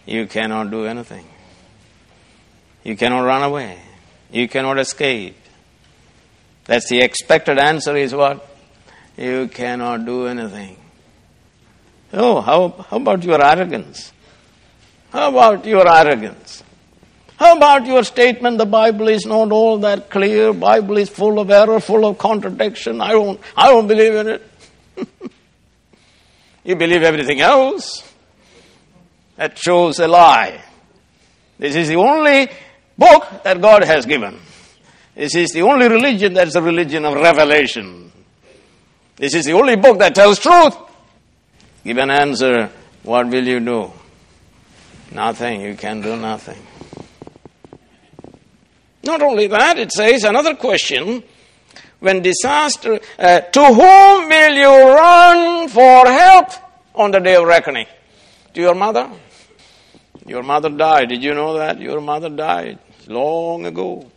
you 0.07 0.27
cannot 0.27 0.71
do 0.71 0.87
anything. 0.87 1.27
You 2.85 2.97
cannot 2.97 3.23
run 3.23 3.43
away. 3.43 3.79
You 4.31 4.49
cannot 4.49 4.79
escape. 4.79 5.37
That's 6.65 6.89
the 6.89 7.01
expected 7.01 7.59
answer 7.59 7.97
is 7.97 8.15
what? 8.15 8.49
You 9.17 9.49
cannot 9.49 10.05
do 10.07 10.27
anything. 10.27 10.77
Oh, 12.13 12.41
how, 12.41 12.69
how 12.89 12.97
about 12.97 13.25
your 13.25 13.43
arrogance? 13.43 14.13
How 15.17 15.31
about 15.31 15.65
your 15.65 15.89
arrogance? 15.89 16.63
How 17.39 17.57
about 17.57 17.87
your 17.87 18.05
statement 18.05 18.59
the 18.59 18.67
Bible 18.67 19.09
is 19.09 19.25
not 19.25 19.51
all 19.51 19.79
that 19.79 20.11
clear, 20.11 20.53
Bible 20.53 20.99
is 20.99 21.09
full 21.09 21.39
of 21.39 21.51
error, 21.51 21.81
full 21.81 22.05
of 22.05 22.19
contradiction. 22.19 23.01
I 23.01 23.13
don't 23.13 23.41
I 23.57 23.69
don't 23.69 23.89
believe 23.89 24.15
in 24.15 24.29
it. 24.29 24.43
you 26.65 26.77
believe 26.77 27.03
everything 27.03 27.41
else 27.41 28.05
that 29.37 29.59
shows 29.59 30.01
a 30.01 30.07
lie. 30.07 30.63
This 31.59 31.77
is 31.77 31.89
the 31.89 31.97
only 31.97 32.51
book 32.99 33.43
that 33.43 33.59
God 33.59 33.85
has 33.85 34.05
given. 34.05 34.39
This 35.15 35.35
is 35.35 35.49
the 35.53 35.63
only 35.63 35.89
religion 35.89 36.35
that 36.35 36.49
is 36.49 36.57
a 36.57 36.63
religion 36.63 37.07
of 37.07 37.15
revelation. 37.15 38.13
This 39.17 39.35
is 39.35 39.47
the 39.47 39.55
only 39.55 39.77
book 39.77 39.99
that 39.99 40.15
tells 40.15 40.39
truth. 40.39 40.77
Give 41.85 41.97
an 41.97 42.11
answer. 42.11 42.71
What 43.03 43.29
will 43.29 43.49
you 43.49 43.61
do? 43.61 43.93
Nothing. 45.13 45.61
You 45.61 45.75
can 45.75 46.01
do 46.01 46.17
nothing. 46.17 46.59
Not 49.05 49.23
only 49.23 49.47
that, 49.47 49.79
it 49.79 49.93
says 49.93 50.25
another 50.25 50.55
question. 50.55 51.23
When 52.01 52.23
disaster, 52.23 52.99
uh, 53.19 53.41
to 53.41 53.65
whom 53.65 54.29
will 54.29 54.55
you 54.55 54.95
run 54.95 55.69
for 55.69 56.07
help 56.07 56.51
on 56.95 57.13
the 57.13 57.21
day 57.21 57.37
of 57.37 57.47
reckoning? 57.47 57.87
To 58.55 58.61
your 58.61 58.75
mother? 58.75 59.11
Your 60.27 60.43
mother 60.43 60.69
died. 60.69 61.09
Did 61.09 61.23
you 61.23 61.35
know 61.35 61.55
that? 61.55 61.81
Your 61.81 62.01
mother 62.01 62.29
died 62.29 62.79
long 63.07 63.65
ago. 63.65 64.11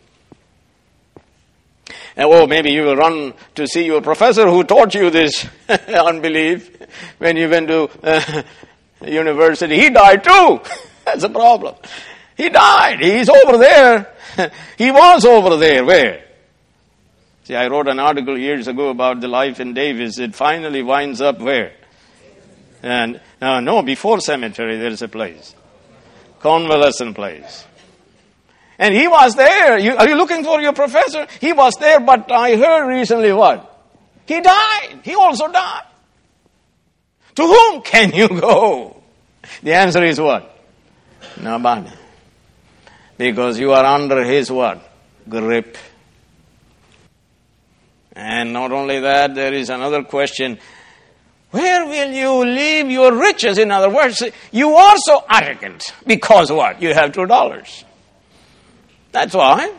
And, 2.16 2.28
oh, 2.28 2.46
maybe 2.46 2.72
you 2.72 2.82
will 2.82 2.96
run 2.96 3.32
to 3.54 3.66
see 3.66 3.86
your 3.86 4.02
professor 4.02 4.48
who 4.48 4.64
taught 4.64 4.94
you 4.94 5.10
this 5.10 5.46
unbelief 5.88 6.76
when 7.18 7.36
you 7.36 7.48
went 7.48 7.68
to 7.68 7.88
uh, 8.02 8.42
university. 9.02 9.76
He 9.76 9.90
died 9.90 10.24
too. 10.24 10.60
That's 11.04 11.24
a 11.24 11.28
problem. 11.28 11.76
He 12.36 12.48
died. 12.48 13.00
He's 13.00 13.28
over 13.28 13.58
there. 13.58 14.14
he 14.78 14.90
was 14.90 15.24
over 15.24 15.56
there. 15.56 15.84
Where? 15.84 16.24
See, 17.44 17.54
I 17.54 17.66
wrote 17.68 17.88
an 17.88 17.98
article 17.98 18.38
years 18.38 18.68
ago 18.68 18.90
about 18.90 19.20
the 19.20 19.28
life 19.28 19.60
in 19.60 19.74
Davis. 19.74 20.18
It 20.18 20.34
finally 20.34 20.82
winds 20.82 21.20
up 21.20 21.40
where? 21.40 21.72
And 22.82 23.20
uh, 23.40 23.60
no, 23.60 23.82
before 23.82 24.20
cemetery, 24.20 24.78
there 24.78 24.90
is 24.90 25.02
a 25.02 25.08
place 25.08 25.54
convalescent 26.40 27.14
place. 27.14 27.66
And 28.78 28.94
he 28.94 29.06
was 29.06 29.34
there. 29.36 29.78
You, 29.78 29.96
are 29.96 30.08
you 30.08 30.16
looking 30.16 30.42
for 30.42 30.60
your 30.60 30.72
professor? 30.72 31.26
He 31.40 31.52
was 31.52 31.74
there, 31.76 32.00
but 32.00 32.32
I 32.32 32.56
heard 32.56 32.88
recently 32.88 33.32
what? 33.32 33.66
He 34.26 34.40
died. 34.40 35.00
He 35.02 35.14
also 35.14 35.52
died. 35.52 35.84
To 37.40 37.46
whom 37.46 37.80
can 37.80 38.12
you 38.12 38.28
go? 38.28 39.00
The 39.62 39.72
answer 39.72 40.04
is 40.04 40.20
what? 40.20 40.58
Nobody. 41.40 41.88
Because 43.16 43.58
you 43.58 43.72
are 43.72 43.82
under 43.82 44.22
his 44.24 44.52
what? 44.52 44.86
Grip. 45.26 45.78
And 48.12 48.52
not 48.52 48.72
only 48.72 49.00
that, 49.00 49.34
there 49.34 49.54
is 49.54 49.70
another 49.70 50.02
question 50.02 50.58
where 51.50 51.86
will 51.86 52.12
you 52.12 52.44
leave 52.44 52.90
your 52.90 53.14
riches? 53.14 53.56
In 53.56 53.70
other 53.70 53.88
words, 53.88 54.22
you 54.52 54.74
are 54.74 54.98
so 54.98 55.24
arrogant 55.30 55.94
because 56.06 56.52
what? 56.52 56.82
You 56.82 56.92
have 56.92 57.12
two 57.12 57.24
dollars. 57.24 57.86
That's 59.12 59.34
why. 59.34 59.72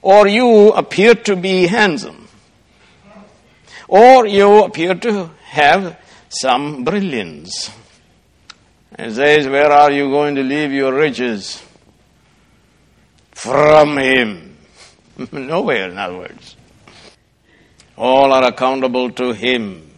Or 0.00 0.26
you 0.26 0.70
appear 0.70 1.14
to 1.14 1.36
be 1.36 1.66
handsome. 1.66 2.26
Or 3.86 4.26
you 4.26 4.64
appear 4.64 4.94
to 4.94 5.30
have 5.44 5.98
some 6.28 6.84
brilliance. 6.84 7.70
It 8.98 9.12
says, 9.12 9.46
Where 9.46 9.70
are 9.70 9.90
you 9.90 10.10
going 10.10 10.34
to 10.36 10.42
leave 10.42 10.72
your 10.72 10.94
riches? 10.94 11.62
From 13.32 13.98
Him. 13.98 14.56
Nowhere, 15.32 15.90
in 15.90 15.98
other 15.98 16.18
words. 16.18 16.56
All 17.96 18.32
are 18.32 18.44
accountable 18.44 19.10
to 19.12 19.32
Him. 19.32 19.90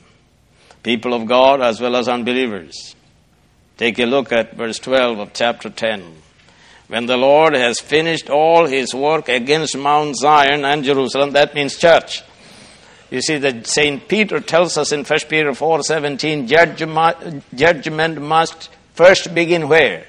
People 0.83 1.15
of 1.15 1.27
God 1.27 1.61
as 1.61 1.81
well 1.81 1.97
as 1.97 2.09
unbelievers. 2.09 2.95
Take 3.77 3.99
a 3.99 4.05
look 4.05 4.33
at 4.33 4.57
verse 4.57 4.79
12 4.79 5.19
of 5.19 5.33
chapter 5.33 5.71
10. 5.71 6.17
When 6.89 7.07
the 7.07 7.17
Lord 7.17 7.55
has 7.55 7.79
finished 7.79 8.29
all 8.29 8.67
His 8.67 8.95
work 8.95 9.29
against 9.29 9.77
Mount 9.77 10.17
Zion 10.17 10.65
and 10.65 10.85
Jerusalem, 10.85 11.33
that 11.33 11.55
means 11.55 11.77
church. 11.77 12.23
You 13.11 13.21
see 13.21 13.39
that 13.39 13.67
St. 13.67 14.07
Peter 14.07 14.41
tells 14.41 14.79
us 14.79 14.93
in 14.93 15.05
1 15.05 15.19
Peter 15.29 15.51
4.17, 15.51 16.47
judgment, 16.47 17.45
judgment 17.55 18.21
must 18.21 18.71
first 18.95 19.35
begin 19.35 19.69
where? 19.69 20.07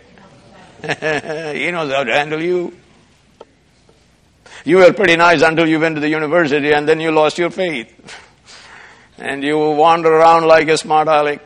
he 0.82 1.72
knows 1.72 1.92
how 1.92 2.04
to 2.04 2.14
handle 2.14 2.42
you. 2.42 2.74
You 4.64 4.78
were 4.78 4.94
pretty 4.94 5.16
nice 5.16 5.42
until 5.42 5.68
you 5.68 5.80
went 5.80 5.96
to 5.96 6.02
the 6.02 6.10
university 6.10 6.72
and 6.72 6.88
then 6.88 7.00
you 7.00 7.12
lost 7.12 7.40
your 7.40 7.50
faith. 7.50 7.92
And 9.18 9.44
you 9.44 9.58
wander 9.58 10.10
around 10.14 10.46
like 10.46 10.68
a 10.68 10.78
smart 10.78 11.08
aleck. 11.08 11.42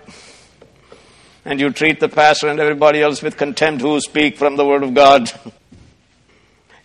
And 1.45 1.59
you 1.59 1.69
treat 1.69 1.99
the 1.99 2.09
pastor 2.09 2.49
and 2.49 2.59
everybody 2.59 3.01
else 3.01 3.21
with 3.21 3.37
contempt 3.37 3.81
who 3.81 3.99
speak 4.01 4.37
from 4.37 4.57
the 4.57 4.65
Word 4.65 4.83
of 4.83 4.93
God. 4.93 5.31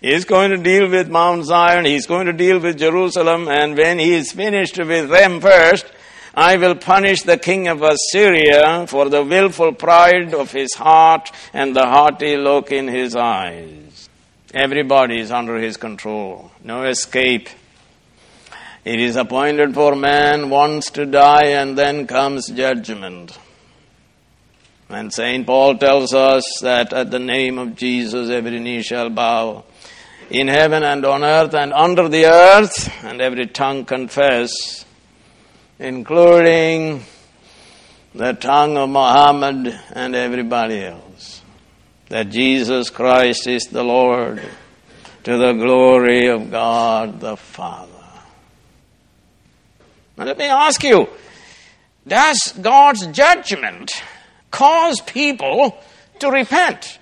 He's 0.01 0.25
going 0.25 0.51
to 0.51 0.57
deal 0.57 0.89
with 0.89 1.11
Mount 1.11 1.45
Zion. 1.45 1.85
He's 1.85 2.07
going 2.07 2.27
to 2.27 2.33
deal 2.33 2.59
with 2.59 2.79
Jerusalem. 2.79 3.49
And 3.49 3.77
when 3.77 3.99
he 3.99 4.15
is 4.15 4.33
finished 4.33 4.79
with 4.79 5.11
them 5.11 5.41
first, 5.41 5.85
I 6.35 6.57
will 6.57 6.75
punish 6.75 7.23
the 7.23 7.37
king 7.37 7.69
of 7.69 7.83
Assyria 7.83 8.87
for 8.87 9.11
the 9.11 9.23
wilful 9.23 9.73
pride 9.75 10.33
of 10.33 10.53
his 10.53 10.75
heart 10.75 11.31
and 11.53 11.77
the 11.77 11.87
haughty 11.87 12.37
look 12.37 12.73
in 12.73 12.89
his 12.89 13.15
eyes. 13.15 14.09
Everybody 14.55 15.21
is 15.21 15.31
under 15.31 15.59
his 15.59 15.77
control. 15.77 16.51
No 16.65 16.85
escape. 16.85 17.51
It 18.85 19.01
is 19.01 19.17
appointed 19.17 19.75
for 19.75 19.95
man 19.95 20.49
once 20.49 20.91
to 20.93 21.05
die 21.05 21.49
and 21.49 21.77
then 21.77 22.07
comes 22.07 22.49
judgment. 22.49 23.39
And 24.89 25.13
St. 25.13 25.47
Paul 25.47 25.77
tells 25.77 26.15
us 26.15 26.45
that 26.63 26.93
at 26.93 27.11
the 27.11 27.19
name 27.19 27.59
of 27.59 27.77
Jesus 27.77 28.31
every 28.31 28.59
knee 28.59 28.83
shall 28.83 29.11
bow 29.11 29.65
in 30.31 30.49
heaven 30.49 30.83
and 30.83 31.05
on 31.05 31.25
earth 31.25 31.55
and 31.55 31.73
under 31.73 32.09
the 32.09 32.27
earth, 32.27 33.05
and 33.05 33.21
every 33.21 33.47
tongue 33.47 33.85
confess, 33.85 34.85
including 35.79 37.03
the 38.15 38.33
tongue 38.33 38.77
of 38.77 38.89
Muhammad 38.91 39.79
and 39.93 40.15
everybody 40.15 40.85
else 40.85 41.43
that 42.09 42.29
Jesus 42.29 42.91
Christ 42.91 43.47
is 43.47 43.67
the 43.67 43.85
Lord 43.85 44.43
to 45.23 45.37
the 45.37 45.53
glory 45.53 46.27
of 46.27 46.51
God 46.51 47.21
the 47.21 47.37
Father. 47.37 47.93
Now 50.17 50.25
let 50.25 50.39
me 50.39 50.47
ask 50.47 50.83
you, 50.83 51.09
does 52.07 52.53
God's 52.61 53.07
judgment 53.09 53.93
cause 54.51 55.01
people 55.01 55.79
to 56.19 56.31
repent? 56.31 56.99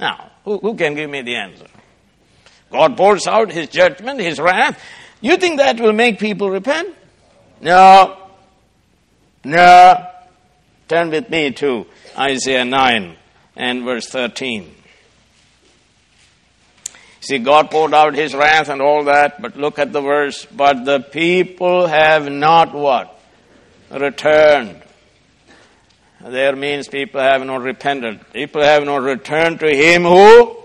Now, 0.00 0.30
who, 0.44 0.58
who 0.58 0.74
can 0.74 0.94
give 0.94 1.08
me 1.08 1.22
the 1.22 1.36
answer? 1.36 1.66
God 2.70 2.96
pours 2.96 3.26
out 3.26 3.50
his 3.50 3.68
judgment, 3.68 4.20
his 4.20 4.38
wrath. 4.38 4.80
You 5.20 5.36
think 5.36 5.58
that 5.58 5.80
will 5.80 5.92
make 5.92 6.18
people 6.18 6.50
repent? 6.50 6.94
No. 7.60 8.16
No. 9.44 10.06
Turn 10.88 11.10
with 11.10 11.28
me 11.30 11.50
to 11.52 11.86
Isaiah 12.16 12.64
9 12.64 13.16
and 13.56 13.84
verse 13.84 14.08
13. 14.08 14.74
See, 17.20 17.38
God 17.38 17.70
poured 17.70 17.92
out 17.92 18.14
his 18.14 18.34
wrath 18.34 18.68
and 18.68 18.80
all 18.80 19.04
that, 19.04 19.42
but 19.42 19.56
look 19.56 19.78
at 19.78 19.92
the 19.92 20.00
verse. 20.00 20.46
But 20.46 20.84
the 20.84 21.00
people 21.00 21.86
have 21.86 22.30
not 22.30 22.72
what? 22.72 23.20
Returned. 23.90 24.82
There 26.22 26.56
means 26.56 26.88
people 26.88 27.20
have 27.20 27.44
not 27.44 27.62
repented. 27.62 28.20
People 28.32 28.62
have 28.62 28.84
not 28.84 29.02
returned 29.02 29.60
to 29.60 29.68
him 29.68 30.02
who? 30.02 30.56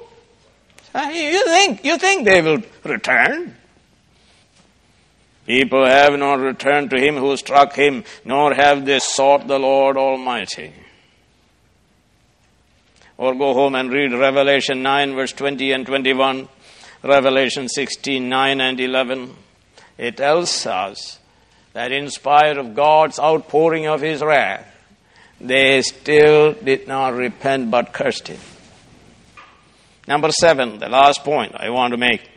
Uh, 0.95 1.09
you 1.09 1.43
think, 1.43 1.83
you 1.83 1.97
think 1.97 2.23
they 2.23 2.41
will 2.41 2.61
return? 2.85 3.53
People 5.45 5.85
have 5.85 6.17
not 6.17 6.39
returned 6.39 6.89
to 6.91 6.97
him 6.97 7.17
who 7.17 7.35
struck 7.35 7.75
him, 7.75 8.05
nor 8.23 8.53
have 8.53 8.85
they 8.85 8.99
sought 8.99 9.45
the 9.45 9.59
Lord 9.59 9.97
Almighty. 9.97 10.71
Or 13.17 13.35
go 13.35 13.53
home 13.53 13.75
and 13.75 13.91
read 13.91 14.13
Revelation 14.13 14.83
9, 14.83 15.15
verse 15.15 15.33
20 15.33 15.73
and 15.73 15.85
21, 15.85 16.47
Revelation 17.03 17.67
16, 17.67 18.29
9 18.29 18.61
and 18.61 18.79
11. 18.79 19.35
It 19.97 20.15
tells 20.15 20.65
us 20.65 21.19
that 21.73 21.91
in 21.91 22.09
spite 22.09 22.57
of 22.57 22.73
God's 22.73 23.19
outpouring 23.19 23.85
of 23.85 23.99
His 23.99 24.21
wrath, 24.23 24.65
they 25.41 25.81
still 25.81 26.53
did 26.53 26.87
not 26.87 27.15
repent 27.15 27.69
but 27.69 27.91
cursed 27.91 28.29
Him. 28.29 28.39
Number 30.07 30.31
seven, 30.31 30.79
the 30.79 30.89
last 30.89 31.23
point 31.23 31.55
I 31.55 31.69
want 31.69 31.91
to 31.91 31.97
make. 31.97 32.29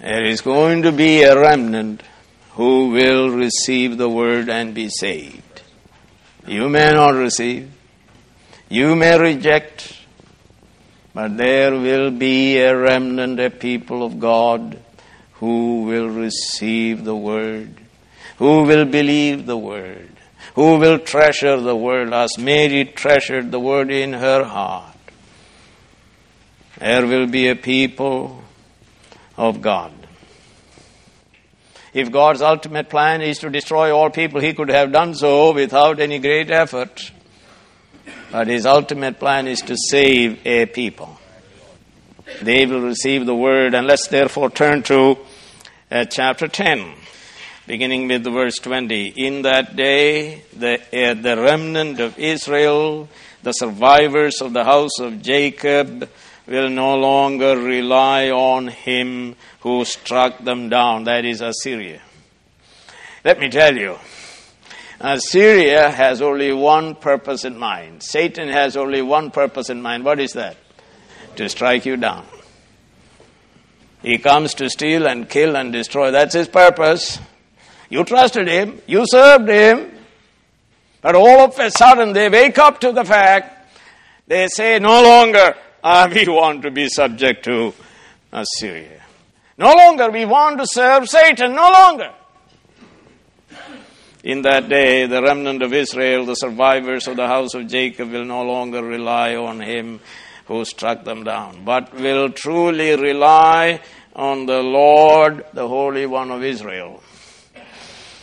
There 0.00 0.24
is 0.24 0.40
going 0.40 0.82
to 0.82 0.92
be 0.92 1.22
a 1.22 1.38
remnant 1.38 2.02
who 2.52 2.90
will 2.90 3.30
receive 3.30 3.98
the 3.98 4.08
word 4.08 4.48
and 4.48 4.74
be 4.74 4.88
saved. 4.88 5.62
You 6.46 6.68
may 6.68 6.92
not 6.92 7.14
receive. 7.14 7.70
You 8.68 8.94
may 8.94 9.18
reject, 9.18 9.96
but 11.14 11.36
there 11.36 11.72
will 11.72 12.10
be 12.10 12.58
a 12.58 12.76
remnant, 12.76 13.40
a 13.40 13.50
people 13.50 14.04
of 14.04 14.18
God 14.18 14.78
who 15.34 15.82
will 15.82 16.08
receive 16.08 17.04
the 17.04 17.16
word, 17.16 17.74
who 18.38 18.62
will 18.62 18.84
believe 18.84 19.46
the 19.46 19.56
word, 19.56 20.10
who 20.54 20.78
will 20.78 20.98
treasure 20.98 21.60
the 21.60 21.76
word 21.76 22.12
as 22.12 22.38
Mary 22.38 22.84
treasured 22.84 23.50
the 23.50 23.60
word 23.60 23.90
in 23.90 24.12
her 24.12 24.44
heart. 24.44 24.95
There 26.78 27.06
will 27.06 27.26
be 27.26 27.48
a 27.48 27.56
people 27.56 28.42
of 29.36 29.60
God. 29.62 29.92
If 31.94 32.12
God's 32.12 32.42
ultimate 32.42 32.90
plan 32.90 33.22
is 33.22 33.38
to 33.38 33.50
destroy 33.50 33.94
all 33.94 34.10
people, 34.10 34.40
He 34.40 34.52
could 34.52 34.68
have 34.68 34.92
done 34.92 35.14
so 35.14 35.52
without 35.54 36.00
any 36.00 36.18
great 36.18 36.50
effort. 36.50 37.10
But 38.30 38.48
his 38.48 38.66
ultimate 38.66 39.18
plan 39.18 39.46
is 39.46 39.60
to 39.62 39.76
save 39.90 40.44
a 40.46 40.66
people. 40.66 41.18
They 42.42 42.66
will 42.66 42.82
receive 42.82 43.24
the 43.24 43.34
word, 43.34 43.74
and 43.74 43.86
let's 43.86 44.08
therefore 44.08 44.50
turn 44.50 44.82
to 44.84 45.18
uh, 45.90 46.04
chapter 46.06 46.48
10, 46.48 46.92
beginning 47.66 48.08
with 48.08 48.24
the 48.24 48.30
verse 48.30 48.56
20. 48.56 49.06
In 49.16 49.42
that 49.42 49.76
day, 49.76 50.42
the, 50.54 50.74
uh, 50.92 51.14
the 51.14 51.40
remnant 51.40 52.00
of 52.00 52.18
Israel, 52.18 53.08
the 53.42 53.52
survivors 53.52 54.40
of 54.40 54.52
the 54.52 54.64
house 54.64 54.98
of 54.98 55.22
Jacob, 55.22 56.08
will 56.46 56.70
no 56.70 56.96
longer 56.96 57.58
rely 57.58 58.30
on 58.30 58.68
him 58.68 59.34
who 59.60 59.84
struck 59.84 60.38
them 60.44 60.68
down, 60.68 61.04
that 61.04 61.24
is 61.24 61.40
Assyria. 61.40 62.00
Let 63.24 63.40
me 63.40 63.48
tell 63.48 63.76
you, 63.76 63.98
Assyria 65.00 65.90
has 65.90 66.22
only 66.22 66.52
one 66.52 66.94
purpose 66.94 67.44
in 67.44 67.58
mind. 67.58 68.02
Satan 68.02 68.48
has 68.48 68.76
only 68.76 69.02
one 69.02 69.30
purpose 69.30 69.68
in 69.68 69.82
mind. 69.82 70.04
What 70.04 70.20
is 70.20 70.32
that? 70.32 70.56
To 71.36 71.48
strike 71.48 71.84
you 71.84 71.96
down. 71.96 72.24
He 74.02 74.18
comes 74.18 74.54
to 74.54 74.70
steal 74.70 75.06
and 75.06 75.28
kill 75.28 75.56
and 75.56 75.72
destroy. 75.72 76.12
That's 76.12 76.34
his 76.34 76.48
purpose. 76.48 77.18
You 77.88 78.04
trusted 78.04 78.48
him, 78.48 78.80
you 78.86 79.04
served 79.06 79.48
him, 79.48 79.92
but 81.02 81.14
all 81.14 81.40
of 81.40 81.58
a 81.58 81.70
sudden 81.70 82.12
they 82.12 82.28
wake 82.28 82.58
up 82.58 82.80
to 82.80 82.92
the 82.92 83.04
fact, 83.04 83.52
they 84.26 84.48
say, 84.48 84.78
no 84.78 85.02
longer 85.02 85.54
uh, 85.86 86.10
we 86.12 86.26
want 86.26 86.62
to 86.62 86.70
be 86.72 86.88
subject 86.88 87.44
to 87.44 87.72
Assyria. 88.32 89.02
No 89.56 89.72
longer 89.72 90.10
we 90.10 90.24
want 90.24 90.58
to 90.58 90.66
serve 90.66 91.08
Satan, 91.08 91.54
no 91.54 91.70
longer. 91.70 92.12
In 94.24 94.42
that 94.42 94.68
day, 94.68 95.06
the 95.06 95.22
remnant 95.22 95.62
of 95.62 95.72
Israel, 95.72 96.26
the 96.26 96.34
survivors 96.34 97.06
of 97.06 97.14
the 97.14 97.28
house 97.28 97.54
of 97.54 97.68
Jacob, 97.68 98.10
will 98.10 98.24
no 98.24 98.42
longer 98.42 98.82
rely 98.82 99.36
on 99.36 99.60
him 99.60 100.00
who 100.46 100.64
struck 100.64 101.04
them 101.04 101.22
down, 101.22 101.64
but 101.64 101.94
will 101.94 102.30
truly 102.30 102.96
rely 102.96 103.80
on 104.16 104.46
the 104.46 104.62
Lord, 104.62 105.46
the 105.52 105.68
Holy 105.68 106.06
One 106.06 106.32
of 106.32 106.42
Israel. 106.42 107.00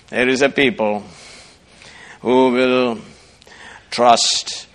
There 0.10 0.28
is 0.28 0.42
a 0.42 0.50
people 0.50 1.06
who 2.20 2.52
will 2.52 3.00
trust 3.90 4.68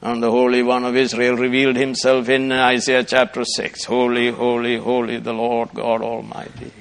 And 0.00 0.22
the 0.22 0.30
Holy 0.30 0.62
One 0.62 0.84
of 0.84 0.94
Israel 0.94 1.36
revealed 1.36 1.74
himself 1.74 2.28
in 2.28 2.52
Isaiah 2.52 3.02
chapter 3.02 3.44
6. 3.44 3.84
Holy, 3.84 4.30
holy, 4.30 4.76
holy, 4.76 5.18
the 5.18 5.32
Lord 5.32 5.70
God 5.74 6.02
Almighty. 6.02 6.72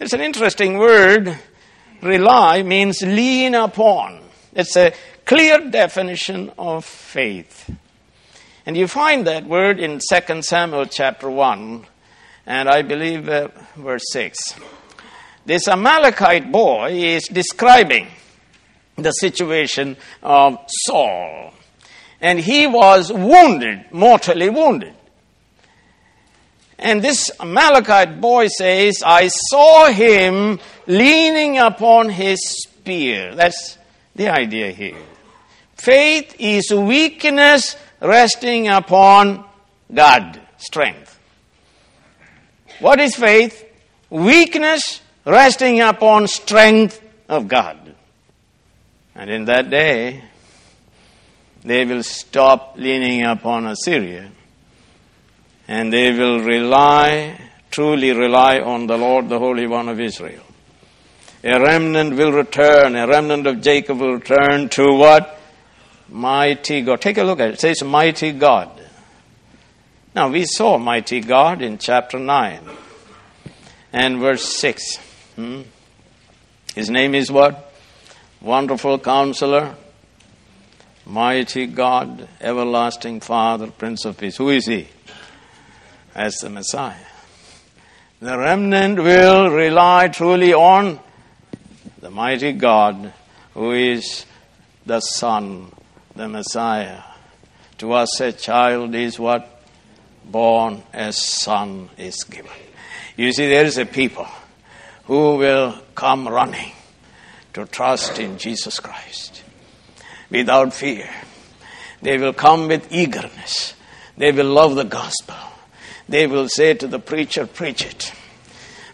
It's 0.00 0.12
an 0.12 0.20
interesting 0.20 0.78
word. 0.78 1.38
Rely 2.02 2.64
means 2.64 3.02
lean 3.02 3.54
upon. 3.54 4.20
It's 4.52 4.76
a 4.76 4.92
clear 5.24 5.70
definition 5.70 6.50
of 6.58 6.84
faith. 6.84 7.70
And 8.66 8.76
you 8.76 8.88
find 8.88 9.26
that 9.28 9.46
word 9.46 9.78
in 9.78 10.00
2 10.00 10.42
Samuel 10.42 10.86
chapter 10.86 11.30
1, 11.30 11.86
and 12.46 12.68
I 12.68 12.82
believe 12.82 13.28
uh, 13.28 13.48
verse 13.76 14.02
6. 14.10 14.38
This 15.46 15.68
Amalekite 15.68 16.50
boy 16.50 16.90
is 16.92 17.28
describing 17.28 18.08
the 18.96 19.12
situation 19.12 19.96
of 20.22 20.58
Saul. 20.86 21.52
And 22.20 22.38
he 22.38 22.66
was 22.66 23.12
wounded, 23.12 23.86
mortally 23.92 24.50
wounded. 24.50 24.94
And 26.78 27.02
this 27.02 27.30
Amalekite 27.38 28.20
boy 28.20 28.48
says, 28.48 29.02
I 29.04 29.28
saw 29.28 29.86
him 29.86 30.58
leaning 30.86 31.58
upon 31.58 32.08
his 32.08 32.38
spear. 32.42 33.34
That's 33.34 33.76
the 34.16 34.28
idea 34.28 34.70
here. 34.70 34.96
Faith 35.76 36.36
is 36.38 36.72
weakness 36.72 37.76
resting 38.00 38.68
upon 38.68 39.44
God, 39.92 40.40
strength. 40.56 41.18
What 42.80 42.98
is 42.98 43.14
faith? 43.14 43.64
Weakness 44.08 45.00
resting 45.24 45.80
upon 45.80 46.28
strength 46.28 47.02
of 47.28 47.46
God. 47.46 47.94
And 49.14 49.28
in 49.28 49.44
that 49.46 49.68
day, 49.68 50.24
they 51.62 51.84
will 51.84 52.02
stop 52.02 52.74
leaning 52.76 53.24
upon 53.24 53.66
Assyria 53.66 54.30
and 55.68 55.92
they 55.92 56.10
will 56.12 56.40
rely, 56.40 57.40
truly 57.70 58.12
rely 58.12 58.58
on 58.58 58.86
the 58.86 58.96
Lord, 58.96 59.28
the 59.28 59.38
Holy 59.38 59.66
One 59.66 59.88
of 59.88 60.00
Israel. 60.00 60.42
A 61.44 61.60
remnant 61.60 62.16
will 62.16 62.32
return, 62.32 62.96
a 62.96 63.06
remnant 63.06 63.46
of 63.46 63.60
Jacob 63.60 64.00
will 64.00 64.14
return 64.14 64.68
to 64.70 64.92
what? 64.92 65.38
Mighty 66.08 66.82
God. 66.82 67.00
Take 67.00 67.18
a 67.18 67.22
look 67.22 67.40
at 67.40 67.48
it. 67.48 67.54
It 67.54 67.60
says 67.60 67.82
mighty 67.84 68.32
God. 68.32 68.68
Now 70.14 70.28
we 70.28 70.44
saw 70.44 70.76
mighty 70.76 71.20
God 71.20 71.62
in 71.62 71.78
chapter 71.78 72.18
9 72.18 72.60
and 73.92 74.18
verse 74.18 74.44
6. 74.58 74.96
Hmm? 75.36 75.62
His 76.74 76.90
name 76.90 77.14
is 77.14 77.30
what? 77.30 77.72
Wonderful 78.40 78.98
counselor, 78.98 79.76
mighty 81.06 81.66
God, 81.66 82.28
everlasting 82.40 83.20
Father, 83.20 83.68
Prince 83.68 84.04
of 84.04 84.18
Peace. 84.18 84.36
Who 84.36 84.50
is 84.50 84.66
he? 84.66 84.88
As 86.14 86.36
the 86.36 86.50
Messiah. 86.50 86.94
The 88.20 88.38
remnant 88.38 88.98
will 88.98 89.50
rely 89.50 90.08
truly 90.08 90.52
on 90.52 91.00
the 92.00 92.10
mighty 92.10 92.52
God 92.52 93.12
who 93.54 93.72
is 93.72 94.26
the 94.84 95.00
Son, 95.00 95.72
the 96.14 96.28
Messiah. 96.28 97.02
To 97.78 97.92
us 97.92 98.20
a 98.20 98.32
child 98.32 98.94
is 98.94 99.18
what? 99.18 99.64
Born, 100.24 100.82
a 100.92 101.12
son 101.12 101.88
is 101.96 102.22
given. 102.24 102.52
You 103.16 103.32
see, 103.32 103.48
there 103.48 103.64
is 103.64 103.78
a 103.78 103.86
people 103.86 104.28
who 105.04 105.36
will 105.36 105.76
come 105.94 106.28
running 106.28 106.72
to 107.54 107.64
trust 107.64 108.18
in 108.18 108.38
Jesus 108.38 108.78
Christ 108.78 109.39
without 110.30 110.72
fear. 110.72 111.08
They 112.02 112.18
will 112.18 112.32
come 112.32 112.68
with 112.68 112.92
eagerness. 112.92 113.74
They 114.16 114.32
will 114.32 114.52
love 114.52 114.74
the 114.74 114.84
gospel. 114.84 115.36
They 116.08 116.26
will 116.26 116.48
say 116.48 116.74
to 116.74 116.86
the 116.86 116.98
preacher, 116.98 117.46
Preach 117.46 117.84
it. 117.84 118.12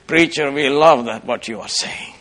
Preacher, 0.07 0.51
we 0.53 0.68
love 0.68 1.07
that 1.07 1.25
what 1.25 1.49
you 1.49 1.61
are 1.61 1.68
saying. 1.68 2.14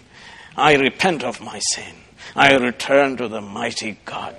I 0.56 0.76
repent 0.76 1.24
of 1.24 1.42
my 1.42 1.60
sin. 1.60 1.94
I 2.36 2.54
return 2.56 3.18
to 3.18 3.28
the 3.28 3.42
mighty 3.42 3.98
God. 4.06 4.36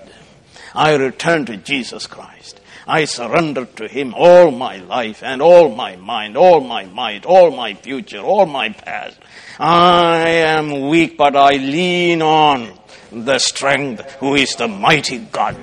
I 0.75 0.95
return 0.95 1.47
to 1.47 1.57
Jesus 1.57 2.07
Christ. 2.07 2.61
I 2.89 3.05
surrender 3.05 3.65
to 3.65 3.89
Him 3.89 4.15
all 4.15 4.51
my 4.51 4.77
life 4.79 5.23
and 5.23 5.43
all 5.43 5.75
my 5.75 5.97
mind, 5.97 6.37
all 6.37 6.61
my 6.61 6.85
might, 6.85 7.27
all 7.27 7.51
my 7.51 7.75
future, 7.75 8.21
all 8.21 8.47
my 8.47 8.71
past. 8.71 9.19
I 9.59 10.29
am 10.29 10.89
weak, 10.89 11.17
but 11.17 11.35
I 11.35 11.57
lean 11.57 12.23
on 12.23 12.79
the 13.13 13.39
strength 13.39 14.13
who 14.15 14.35
is 14.35 14.55
the 14.57 14.69
mighty 14.69 15.19
God. 15.19 15.57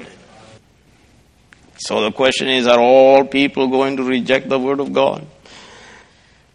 So 1.77 2.01
the 2.01 2.11
question 2.11 2.47
is, 2.47 2.67
are 2.67 2.79
all 2.79 3.25
people 3.25 3.67
going 3.67 3.97
to 3.97 4.03
reject 4.03 4.49
the 4.49 4.59
word 4.59 4.79
of 4.79 4.93
God? 4.93 5.25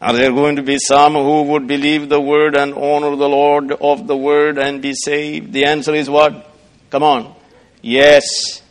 Are 0.01 0.13
there 0.13 0.31
going 0.31 0.57
to 0.57 0.63
be 0.63 0.79
some 0.79 1.15
who 1.15 1.43
would 1.43 1.67
believe 1.67 2.09
the 2.09 2.21
word 2.21 2.55
and 2.55 2.73
honor 2.73 3.17
the 3.17 3.29
Lord 3.29 3.73
of 3.73 4.07
the 4.07 4.17
word 4.17 4.57
and 4.57 4.81
be 4.81 4.95
saved? 4.95 5.53
The 5.53 5.65
answer 5.65 5.95
is 5.95 6.09
what? 6.09 6.49
Come 6.91 7.03
on. 7.03 7.35
Yes, 7.83 8.63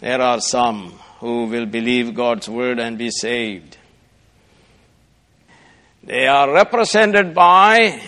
there 0.00 0.20
are 0.20 0.40
some 0.40 0.92
who 1.18 1.46
will 1.46 1.66
believe 1.66 2.14
God's 2.14 2.48
word 2.48 2.78
and 2.78 2.96
be 2.96 3.10
saved. 3.10 3.76
They 6.04 6.26
are 6.26 6.52
represented 6.52 7.34
by 7.34 8.00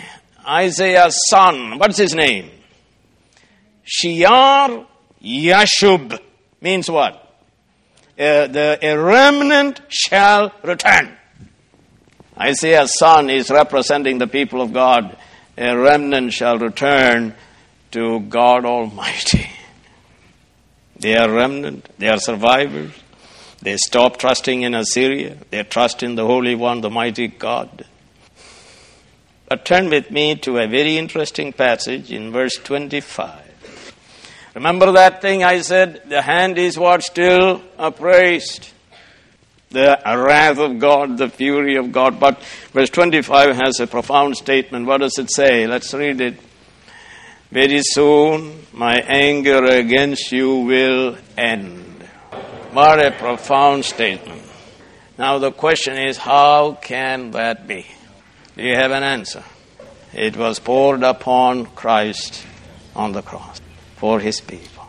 Isaiah's 0.46 1.16
son. 1.28 1.78
What's 1.78 1.98
his 1.98 2.14
name? 2.14 2.50
Shear 3.84 4.86
Yashub 5.22 6.18
means 6.60 6.90
what? 6.90 7.20
Uh, 8.18 8.46
the, 8.46 8.78
a 8.80 8.96
remnant 8.96 9.80
shall 9.88 10.52
return. 10.62 11.16
Isaiah's 12.38 12.96
son 12.98 13.30
is 13.30 13.50
representing 13.50 14.18
the 14.18 14.26
people 14.26 14.60
of 14.60 14.72
God. 14.72 15.16
A 15.56 15.76
remnant 15.76 16.32
shall 16.32 16.58
return 16.58 17.34
to 17.92 18.20
God 18.20 18.64
Almighty. 18.64 19.48
They 20.96 21.16
are 21.16 21.30
remnant, 21.30 21.86
they 21.98 22.08
are 22.08 22.18
survivors. 22.18 22.92
They 23.60 23.76
stop 23.76 24.16
trusting 24.16 24.62
in 24.62 24.74
Assyria, 24.74 25.36
they 25.50 25.62
trust 25.64 26.02
in 26.02 26.14
the 26.14 26.24
Holy 26.24 26.54
One, 26.54 26.80
the 26.80 26.88
mighty 26.88 27.28
God. 27.28 27.84
But 29.48 29.66
turn 29.66 29.90
with 29.90 30.10
me 30.10 30.36
to 30.36 30.58
a 30.58 30.66
very 30.66 30.96
interesting 30.96 31.52
passage 31.52 32.10
in 32.10 32.32
verse 32.32 32.54
25. 32.56 33.43
Remember 34.54 34.92
that 34.92 35.20
thing 35.20 35.42
I 35.42 35.60
said? 35.62 36.08
The 36.08 36.22
hand 36.22 36.58
is 36.58 36.78
what 36.78 37.02
still 37.02 37.60
appraised. 37.76 38.70
The 39.70 40.00
wrath 40.04 40.58
of 40.58 40.78
God, 40.78 41.18
the 41.18 41.28
fury 41.28 41.76
of 41.76 41.90
God. 41.90 42.20
But 42.20 42.40
verse 42.72 42.90
25 42.90 43.56
has 43.56 43.80
a 43.80 43.88
profound 43.88 44.36
statement. 44.36 44.86
What 44.86 45.00
does 45.00 45.18
it 45.18 45.32
say? 45.32 45.66
Let's 45.66 45.92
read 45.92 46.20
it. 46.20 46.38
Very 47.50 47.80
soon 47.82 48.66
my 48.72 49.00
anger 49.00 49.64
against 49.64 50.30
you 50.30 50.58
will 50.58 51.16
end. 51.36 52.02
What 52.72 53.04
a 53.04 53.10
profound 53.10 53.84
statement. 53.84 54.42
Now 55.18 55.38
the 55.38 55.50
question 55.50 55.96
is, 55.96 56.16
how 56.16 56.74
can 56.80 57.32
that 57.32 57.66
be? 57.66 57.86
Do 58.56 58.62
you 58.62 58.74
have 58.76 58.92
an 58.92 59.02
answer? 59.02 59.42
It 60.12 60.36
was 60.36 60.60
poured 60.60 61.02
upon 61.02 61.66
Christ 61.66 62.44
on 62.94 63.12
the 63.12 63.22
cross 63.22 63.53
for 64.04 64.20
his 64.20 64.38
people. 64.42 64.86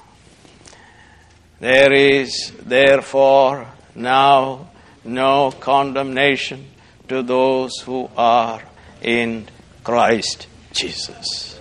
There 1.61 1.93
is 1.93 2.51
therefore 2.61 3.65
now 3.95 4.71
no 5.05 5.51
condemnation 5.51 6.65
to 7.07 7.23
those 7.23 7.79
who 7.85 8.09
are 8.17 8.61
in 9.01 9.47
Christ 9.85 10.47
Jesus. 10.73 11.57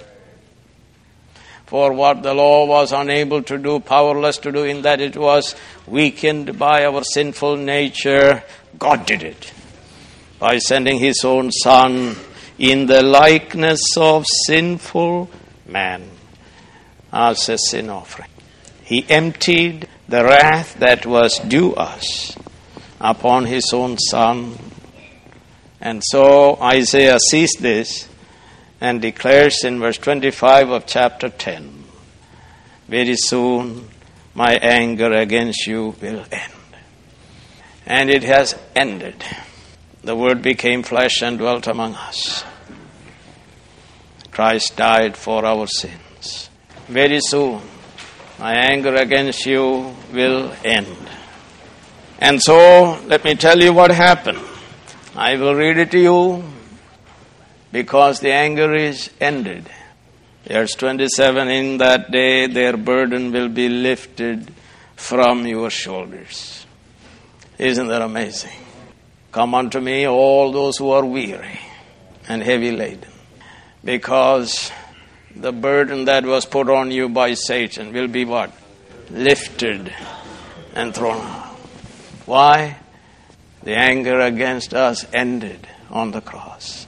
For 1.66 1.92
what 1.92 2.24
the 2.24 2.34
law 2.34 2.66
was 2.66 2.90
unable 2.90 3.44
to 3.44 3.56
do, 3.56 3.78
powerless 3.78 4.38
to 4.38 4.50
do, 4.50 4.64
in 4.64 4.82
that 4.82 5.00
it 5.00 5.16
was 5.16 5.54
weakened 5.86 6.58
by 6.58 6.84
our 6.84 7.04
sinful 7.04 7.58
nature, 7.58 8.42
God 8.80 9.06
did 9.06 9.22
it 9.22 9.52
by 10.40 10.58
sending 10.58 10.98
His 10.98 11.24
own 11.24 11.52
Son 11.52 12.16
in 12.58 12.86
the 12.86 13.04
likeness 13.04 13.96
of 13.96 14.26
sinful 14.48 15.30
man 15.68 16.10
as 17.14 17.48
a 17.48 17.56
sin 17.56 17.88
offering. 17.88 18.28
He 18.82 19.06
emptied 19.08 19.88
the 20.08 20.24
wrath 20.24 20.74
that 20.80 21.06
was 21.06 21.38
due 21.38 21.72
us 21.74 22.36
upon 23.00 23.46
his 23.46 23.70
own 23.72 23.96
son. 23.98 24.58
And 25.80 26.02
so 26.04 26.56
Isaiah 26.60 27.18
sees 27.30 27.52
this 27.60 28.08
and 28.80 29.00
declares 29.00 29.62
in 29.64 29.78
verse 29.78 29.96
25 29.96 30.70
of 30.70 30.86
chapter 30.86 31.28
10 31.28 31.84
Very 32.88 33.16
soon 33.16 33.88
my 34.34 34.56
anger 34.56 35.12
against 35.12 35.66
you 35.66 35.94
will 36.02 36.26
end. 36.32 36.52
And 37.86 38.10
it 38.10 38.24
has 38.24 38.58
ended. 38.74 39.22
The 40.02 40.16
Word 40.16 40.42
became 40.42 40.82
flesh 40.82 41.22
and 41.22 41.38
dwelt 41.38 41.66
among 41.66 41.94
us. 41.94 42.44
Christ 44.32 44.76
died 44.76 45.16
for 45.16 45.46
our 45.46 45.66
sins 45.68 46.00
very 46.88 47.20
soon 47.20 47.60
My 48.38 48.52
anger 48.54 48.94
against 48.96 49.46
you 49.46 49.94
will 50.12 50.52
end. 50.64 50.96
And 52.18 52.42
so, 52.42 53.00
let 53.06 53.22
me 53.24 53.36
tell 53.36 53.58
you 53.60 53.72
what 53.72 53.92
happened. 53.92 54.40
I 55.14 55.36
will 55.36 55.54
read 55.54 55.78
it 55.78 55.92
to 55.92 56.00
you 56.00 56.44
because 57.70 58.18
the 58.18 58.32
anger 58.32 58.74
is 58.74 59.10
ended. 59.20 59.70
Verse 60.46 60.74
27 60.74 61.48
In 61.48 61.78
that 61.78 62.10
day 62.10 62.48
their 62.48 62.76
burden 62.76 63.30
will 63.30 63.48
be 63.48 63.68
lifted 63.68 64.52
from 64.96 65.46
your 65.46 65.70
shoulders. 65.70 66.66
Isn't 67.56 67.86
that 67.86 68.02
amazing? 68.02 68.58
Come 69.30 69.54
unto 69.54 69.80
me, 69.80 70.06
all 70.08 70.50
those 70.50 70.76
who 70.76 70.90
are 70.90 71.04
weary 71.04 71.60
and 72.28 72.42
heavy 72.42 72.72
laden, 72.72 73.10
because 73.84 74.72
the 75.36 75.52
burden 75.52 76.04
that 76.06 76.24
was 76.24 76.46
put 76.46 76.68
on 76.68 76.90
you 76.90 77.08
by 77.08 77.34
Satan 77.34 77.92
will 77.92 78.08
be 78.08 78.24
what? 78.24 78.52
Lifted 79.10 79.92
and 80.74 80.94
thrown 80.94 81.20
out. 81.20 81.56
Why? 82.26 82.78
The 83.62 83.74
anger 83.74 84.20
against 84.20 84.74
us 84.74 85.06
ended 85.12 85.66
on 85.90 86.10
the 86.10 86.20
cross. 86.20 86.86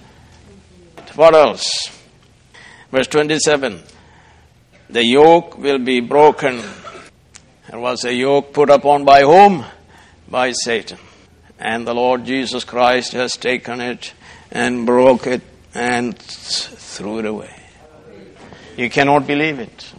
What 1.14 1.34
else? 1.34 1.90
Verse 2.92 3.06
27 3.06 3.82
The 4.90 5.04
yoke 5.04 5.56
will 5.58 5.78
be 5.78 6.00
broken. 6.00 6.62
There 7.70 7.80
was 7.80 8.04
a 8.04 8.12
yoke 8.12 8.52
put 8.52 8.70
upon 8.70 9.04
by 9.04 9.22
whom? 9.22 9.64
By 10.28 10.52
Satan. 10.52 10.98
And 11.58 11.86
the 11.86 11.94
Lord 11.94 12.26
Jesus 12.26 12.64
Christ 12.64 13.12
has 13.12 13.32
taken 13.32 13.80
it 13.80 14.12
and 14.50 14.84
broke 14.84 15.26
it 15.26 15.40
and 15.74 16.16
threw 16.18 17.18
it 17.18 17.26
away. 17.26 17.55
You 18.76 18.90
cannot 18.90 19.26
believe 19.26 19.58
it. 19.58 19.92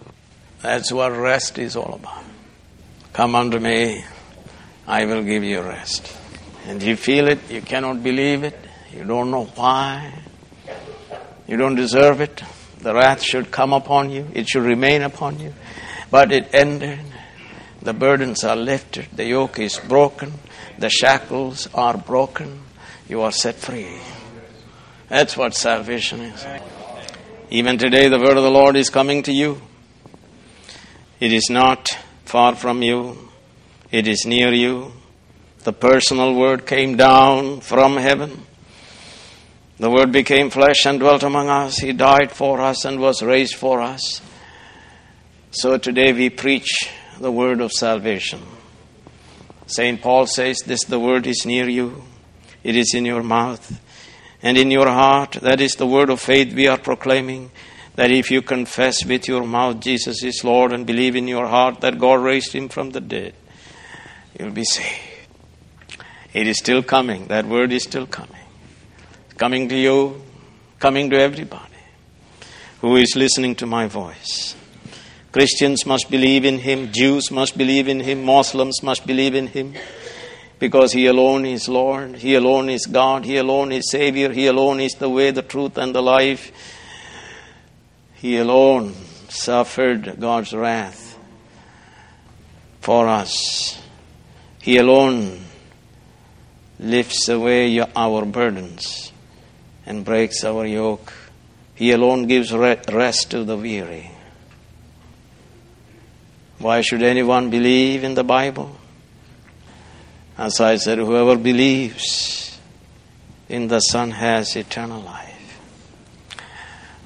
That's 0.61 0.91
what 0.91 1.09
rest 1.09 1.57
is 1.57 1.75
all 1.75 1.95
about. 1.95 2.23
Come 3.13 3.33
unto 3.33 3.59
me, 3.59 4.03
I 4.85 5.05
will 5.05 5.23
give 5.23 5.43
you 5.43 5.61
rest. 5.61 6.15
And 6.67 6.83
you 6.83 6.95
feel 6.95 7.27
it, 7.27 7.39
you 7.49 7.61
cannot 7.61 8.03
believe 8.03 8.43
it, 8.43 8.57
you 8.93 9.03
don't 9.03 9.31
know 9.31 9.45
why, 9.45 10.13
you 11.47 11.57
don't 11.57 11.75
deserve 11.75 12.21
it. 12.21 12.43
The 12.79 12.93
wrath 12.93 13.23
should 13.23 13.49
come 13.49 13.73
upon 13.73 14.11
you, 14.11 14.27
it 14.33 14.47
should 14.47 14.63
remain 14.63 15.01
upon 15.01 15.39
you. 15.39 15.53
But 16.11 16.31
it 16.31 16.53
ended. 16.53 16.99
The 17.81 17.93
burdens 17.93 18.43
are 18.43 18.55
lifted, 18.55 19.07
the 19.13 19.25
yoke 19.25 19.57
is 19.57 19.79
broken, 19.79 20.33
the 20.77 20.89
shackles 20.89 21.67
are 21.73 21.97
broken, 21.97 22.61
you 23.09 23.21
are 23.21 23.31
set 23.31 23.55
free. 23.55 23.97
That's 25.09 25.35
what 25.35 25.55
salvation 25.55 26.21
is. 26.21 26.45
Even 27.49 27.77
today, 27.77 28.09
the 28.09 28.19
word 28.19 28.35
of 28.35 28.43
the 28.43 28.51
Lord 28.51 28.75
is 28.75 28.89
coming 28.89 29.23
to 29.23 29.31
you. 29.31 29.61
It 31.21 31.31
is 31.31 31.49
not 31.49 31.87
far 32.25 32.55
from 32.55 32.81
you, 32.81 33.29
it 33.89 34.05
is 34.05 34.25
near 34.25 34.51
you. 34.51 34.91
The 35.63 35.71
personal 35.71 36.35
word 36.35 36.67
came 36.67 36.97
down 36.97 37.61
from 37.61 37.95
heaven. 37.95 38.45
The 39.79 39.89
word 39.89 40.11
became 40.11 40.49
flesh 40.49 40.85
and 40.85 40.99
dwelt 40.99 41.23
among 41.23 41.47
us. 41.47 41.77
He 41.77 41.93
died 41.93 42.31
for 42.31 42.59
us 42.59 42.83
and 42.83 42.99
was 42.99 43.23
raised 43.23 43.55
for 43.55 43.79
us. 43.79 44.21
So 45.51 45.77
today 45.77 46.11
we 46.11 46.29
preach 46.29 46.89
the 47.17 47.31
word 47.31 47.61
of 47.61 47.71
salvation. 47.71 48.41
St. 49.67 50.01
Paul 50.01 50.25
says, 50.25 50.57
This 50.65 50.83
the 50.83 50.99
word 50.99 51.25
is 51.25 51.45
near 51.45 51.69
you, 51.69 52.03
it 52.63 52.75
is 52.75 52.93
in 52.93 53.05
your 53.05 53.23
mouth 53.23 53.79
and 54.41 54.57
in 54.57 54.71
your 54.71 54.87
heart. 54.87 55.33
That 55.41 55.61
is 55.61 55.73
the 55.73 55.87
word 55.87 56.09
of 56.09 56.19
faith 56.19 56.53
we 56.53 56.67
are 56.67 56.77
proclaiming. 56.77 57.51
That 57.95 58.11
if 58.11 58.29
you 58.29 58.41
confess 58.41 59.05
with 59.05 59.27
your 59.27 59.43
mouth 59.45 59.79
Jesus 59.79 60.23
is 60.23 60.43
Lord 60.43 60.71
and 60.71 60.85
believe 60.85 61.15
in 61.15 61.27
your 61.27 61.47
heart 61.47 61.81
that 61.81 61.99
God 61.99 62.21
raised 62.21 62.53
him 62.53 62.69
from 62.69 62.91
the 62.91 63.01
dead, 63.01 63.33
you'll 64.39 64.51
be 64.51 64.63
saved. 64.63 65.01
It 66.33 66.47
is 66.47 66.59
still 66.59 66.83
coming. 66.83 67.27
That 67.27 67.45
word 67.45 67.71
is 67.71 67.83
still 67.83 68.05
coming. 68.05 68.35
Coming 69.37 69.69
to 69.69 69.75
you, 69.75 70.21
coming 70.79 71.09
to 71.09 71.17
everybody 71.17 71.63
who 72.81 72.95
is 72.95 73.15
listening 73.15 73.55
to 73.55 73.65
my 73.65 73.87
voice. 73.87 74.55
Christians 75.31 75.85
must 75.85 76.09
believe 76.09 76.45
in 76.45 76.59
him, 76.59 76.91
Jews 76.91 77.31
must 77.31 77.57
believe 77.57 77.87
in 77.87 77.99
him, 77.99 78.23
Muslims 78.23 78.81
must 78.83 79.05
believe 79.05 79.35
in 79.35 79.47
him 79.47 79.73
because 80.59 80.93
He 80.93 81.05
alone 81.05 81.45
is 81.45 81.67
Lord, 81.67 82.15
He 82.15 82.35
alone 82.35 82.69
is 82.69 82.85
God, 82.85 83.25
He 83.25 83.37
alone 83.37 83.71
is 83.71 83.91
Savior, 83.91 84.31
He 84.31 84.47
alone 84.47 84.79
is 84.79 84.93
the 84.93 85.09
way, 85.09 85.31
the 85.31 85.41
truth, 85.41 85.77
and 85.77 85.93
the 85.93 86.01
life. 86.01 86.51
He 88.15 88.37
alone 88.37 88.95
suffered 89.29 90.19
God's 90.19 90.53
wrath 90.53 91.17
for 92.81 93.07
us. 93.07 93.79
He 94.61 94.77
alone 94.77 95.39
lifts 96.79 97.29
away 97.29 97.79
our 97.95 98.25
burdens 98.25 99.11
and 99.85 100.03
breaks 100.03 100.43
our 100.43 100.65
yoke. 100.65 101.13
He 101.75 101.91
alone 101.91 102.27
gives 102.27 102.51
rest 102.51 103.31
to 103.31 103.43
the 103.43 103.55
weary. 103.55 104.11
Why 106.59 106.81
should 106.81 107.03
anyone 107.03 107.49
believe 107.49 108.03
in 108.03 108.15
the 108.15 108.23
Bible? 108.23 108.75
As 110.37 110.59
I 110.59 110.75
said, 110.75 110.99
whoever 110.99 111.35
believes 111.35 112.59
in 113.49 113.67
the 113.67 113.79
Son 113.79 114.11
has 114.11 114.55
eternal 114.55 115.01
life. 115.01 115.59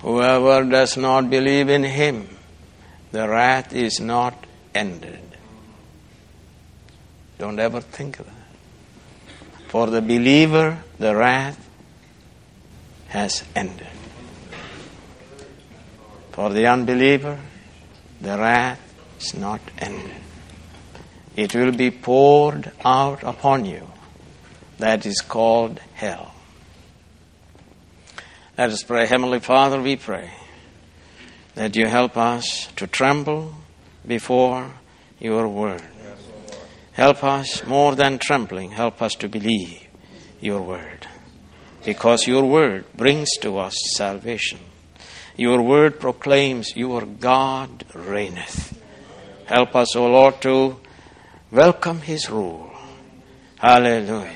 Whoever 0.02 0.70
does 0.70 0.98
not 0.98 1.30
believe 1.30 1.70
in 1.70 1.84
Him, 1.84 2.28
the 3.13 3.30
wrath 3.30 3.74
is 3.74 4.02
not 4.02 4.46
ended. 4.76 5.22
Don't 7.38 7.60
ever 7.60 7.80
think 7.80 8.20
of 8.20 8.26
that. 8.26 8.36
For 9.70 9.88
the 9.88 10.02
believer, 10.02 10.84
the 11.00 11.15
wrath 11.15 11.70
has 13.08 13.44
ended. 13.56 13.88
For 16.34 16.50
the 16.50 16.67
unbeliever, 16.67 17.39
the 18.20 18.38
wrath 18.38 18.82
is 19.20 19.34
not 19.34 19.62
ended 19.80 20.20
it 21.36 21.56
will 21.56 21.72
be 21.72 21.91
poured 21.91 22.72
out 22.84 23.24
upon 23.24 23.65
you. 23.65 23.88
That 24.78 25.06
is 25.06 25.22
called 25.22 25.80
hell. 25.94 26.34
Let 28.58 28.72
us 28.72 28.84
pray. 28.84 29.06
Heavenly 29.08 29.39
Father, 29.39 29.82
we 29.82 29.96
pray 29.96 30.32
that 31.56 31.76
you 31.76 31.88
help 31.88 32.17
us 32.17 32.67
to 32.76 32.88
tremble 32.88 33.56
before 34.06 34.72
your 35.20 35.48
word. 35.48 35.84
Help 36.94 37.24
us 37.24 37.65
more 37.65 37.96
than 37.96 38.20
trembling, 38.20 38.72
help 38.72 39.02
us 39.02 39.13
to 39.15 39.30
believe 39.30 39.88
your 40.41 40.62
word. 40.62 41.08
Because 41.86 42.28
your 42.28 42.46
word 42.46 42.86
brings 42.96 43.30
to 43.41 43.58
us 43.58 43.76
salvation. 43.96 44.60
Your 45.38 45.62
word 45.62 46.00
proclaims 46.00 46.76
your 46.76 47.06
God 47.06 47.86
reigneth. 47.94 48.78
Help 49.46 49.76
us, 49.76 49.96
O 49.96 50.06
Lord, 50.06 50.41
to 50.41 50.80
Welcome 51.51 51.99
His 51.99 52.29
rule. 52.29 52.71
Hallelujah. 53.57 54.31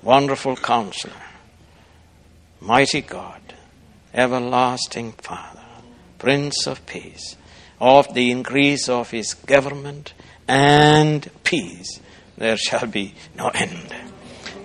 Wonderful 0.00 0.54
counselor, 0.54 1.12
mighty 2.60 3.00
God, 3.00 3.40
everlasting 4.14 5.10
Father, 5.12 5.64
Prince 6.20 6.68
of 6.68 6.86
Peace, 6.86 7.36
of 7.80 8.14
the 8.14 8.30
increase 8.30 8.88
of 8.88 9.10
His 9.10 9.34
government 9.34 10.14
and 10.46 11.28
peace, 11.42 11.98
there 12.38 12.56
shall 12.56 12.86
be 12.86 13.14
no 13.36 13.48
end. 13.48 13.92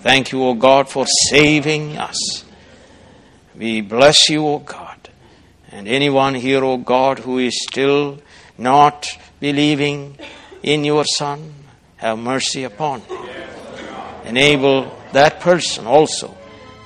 Thank 0.02 0.30
you, 0.30 0.44
O 0.44 0.54
God, 0.54 0.88
for 0.88 1.04
saving 1.30 1.96
us. 1.96 2.44
We 3.56 3.80
bless 3.80 4.28
you, 4.28 4.46
O 4.46 4.60
God. 4.60 5.08
And 5.72 5.88
anyone 5.88 6.36
here, 6.36 6.64
O 6.64 6.76
God, 6.76 7.18
who 7.18 7.38
is 7.38 7.60
still 7.60 8.20
not 8.56 9.08
believing 9.40 10.16
in 10.62 10.84
your 10.84 11.04
Son, 11.04 11.52
have 11.96 12.18
mercy 12.18 12.64
upon 12.64 13.00
him. 13.02 13.18
Enable 14.24 14.94
that 15.12 15.40
person 15.40 15.86
also 15.86 16.36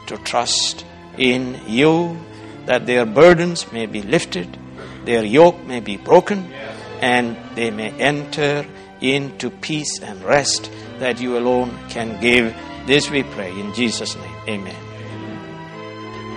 to 0.06 0.16
trust 0.18 0.84
in 1.18 1.60
you 1.66 2.18
that 2.66 2.86
their 2.86 3.04
burdens 3.04 3.70
may 3.72 3.86
be 3.86 4.02
lifted, 4.02 4.58
their 5.04 5.24
yoke 5.24 5.62
may 5.64 5.80
be 5.80 5.96
broken, 5.96 6.52
and 7.00 7.36
they 7.56 7.70
may 7.70 7.90
enter 7.98 8.64
into 9.00 9.50
peace 9.50 10.00
and 10.00 10.22
rest 10.22 10.70
that 11.00 11.20
you 11.20 11.36
alone 11.36 11.76
can 11.88 12.20
give. 12.20 12.54
This 12.86 13.10
we 13.10 13.24
pray 13.24 13.50
in 13.58 13.74
Jesus' 13.74 14.14
name. 14.16 14.36
Amen. 14.48 14.76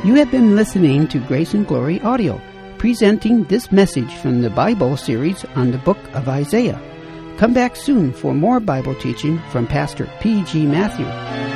You 0.04 0.16
have 0.16 0.32
been 0.32 0.56
listening 0.56 1.08
to 1.10 1.20
Grace 1.20 1.54
and 1.54 1.68
Glory 1.68 2.02
Audio, 2.02 2.42
presenting 2.78 3.44
this 3.46 3.72
message 3.72 4.14
from 4.16 4.42
the 4.42 4.50
Bible 4.50 4.98
series 4.98 5.46
on 5.56 5.72
the 5.72 5.78
book 5.80 5.98
of 6.14 6.28
Isaiah. 6.28 6.80
Come 7.38 7.54
back 7.54 7.76
soon 7.76 8.14
for 8.14 8.34
more 8.34 8.60
Bible 8.60 8.96
teaching 8.96 9.40
from 9.52 9.68
Pastor 9.68 10.10
P.G. 10.22 10.66
Mathew. 10.66 11.55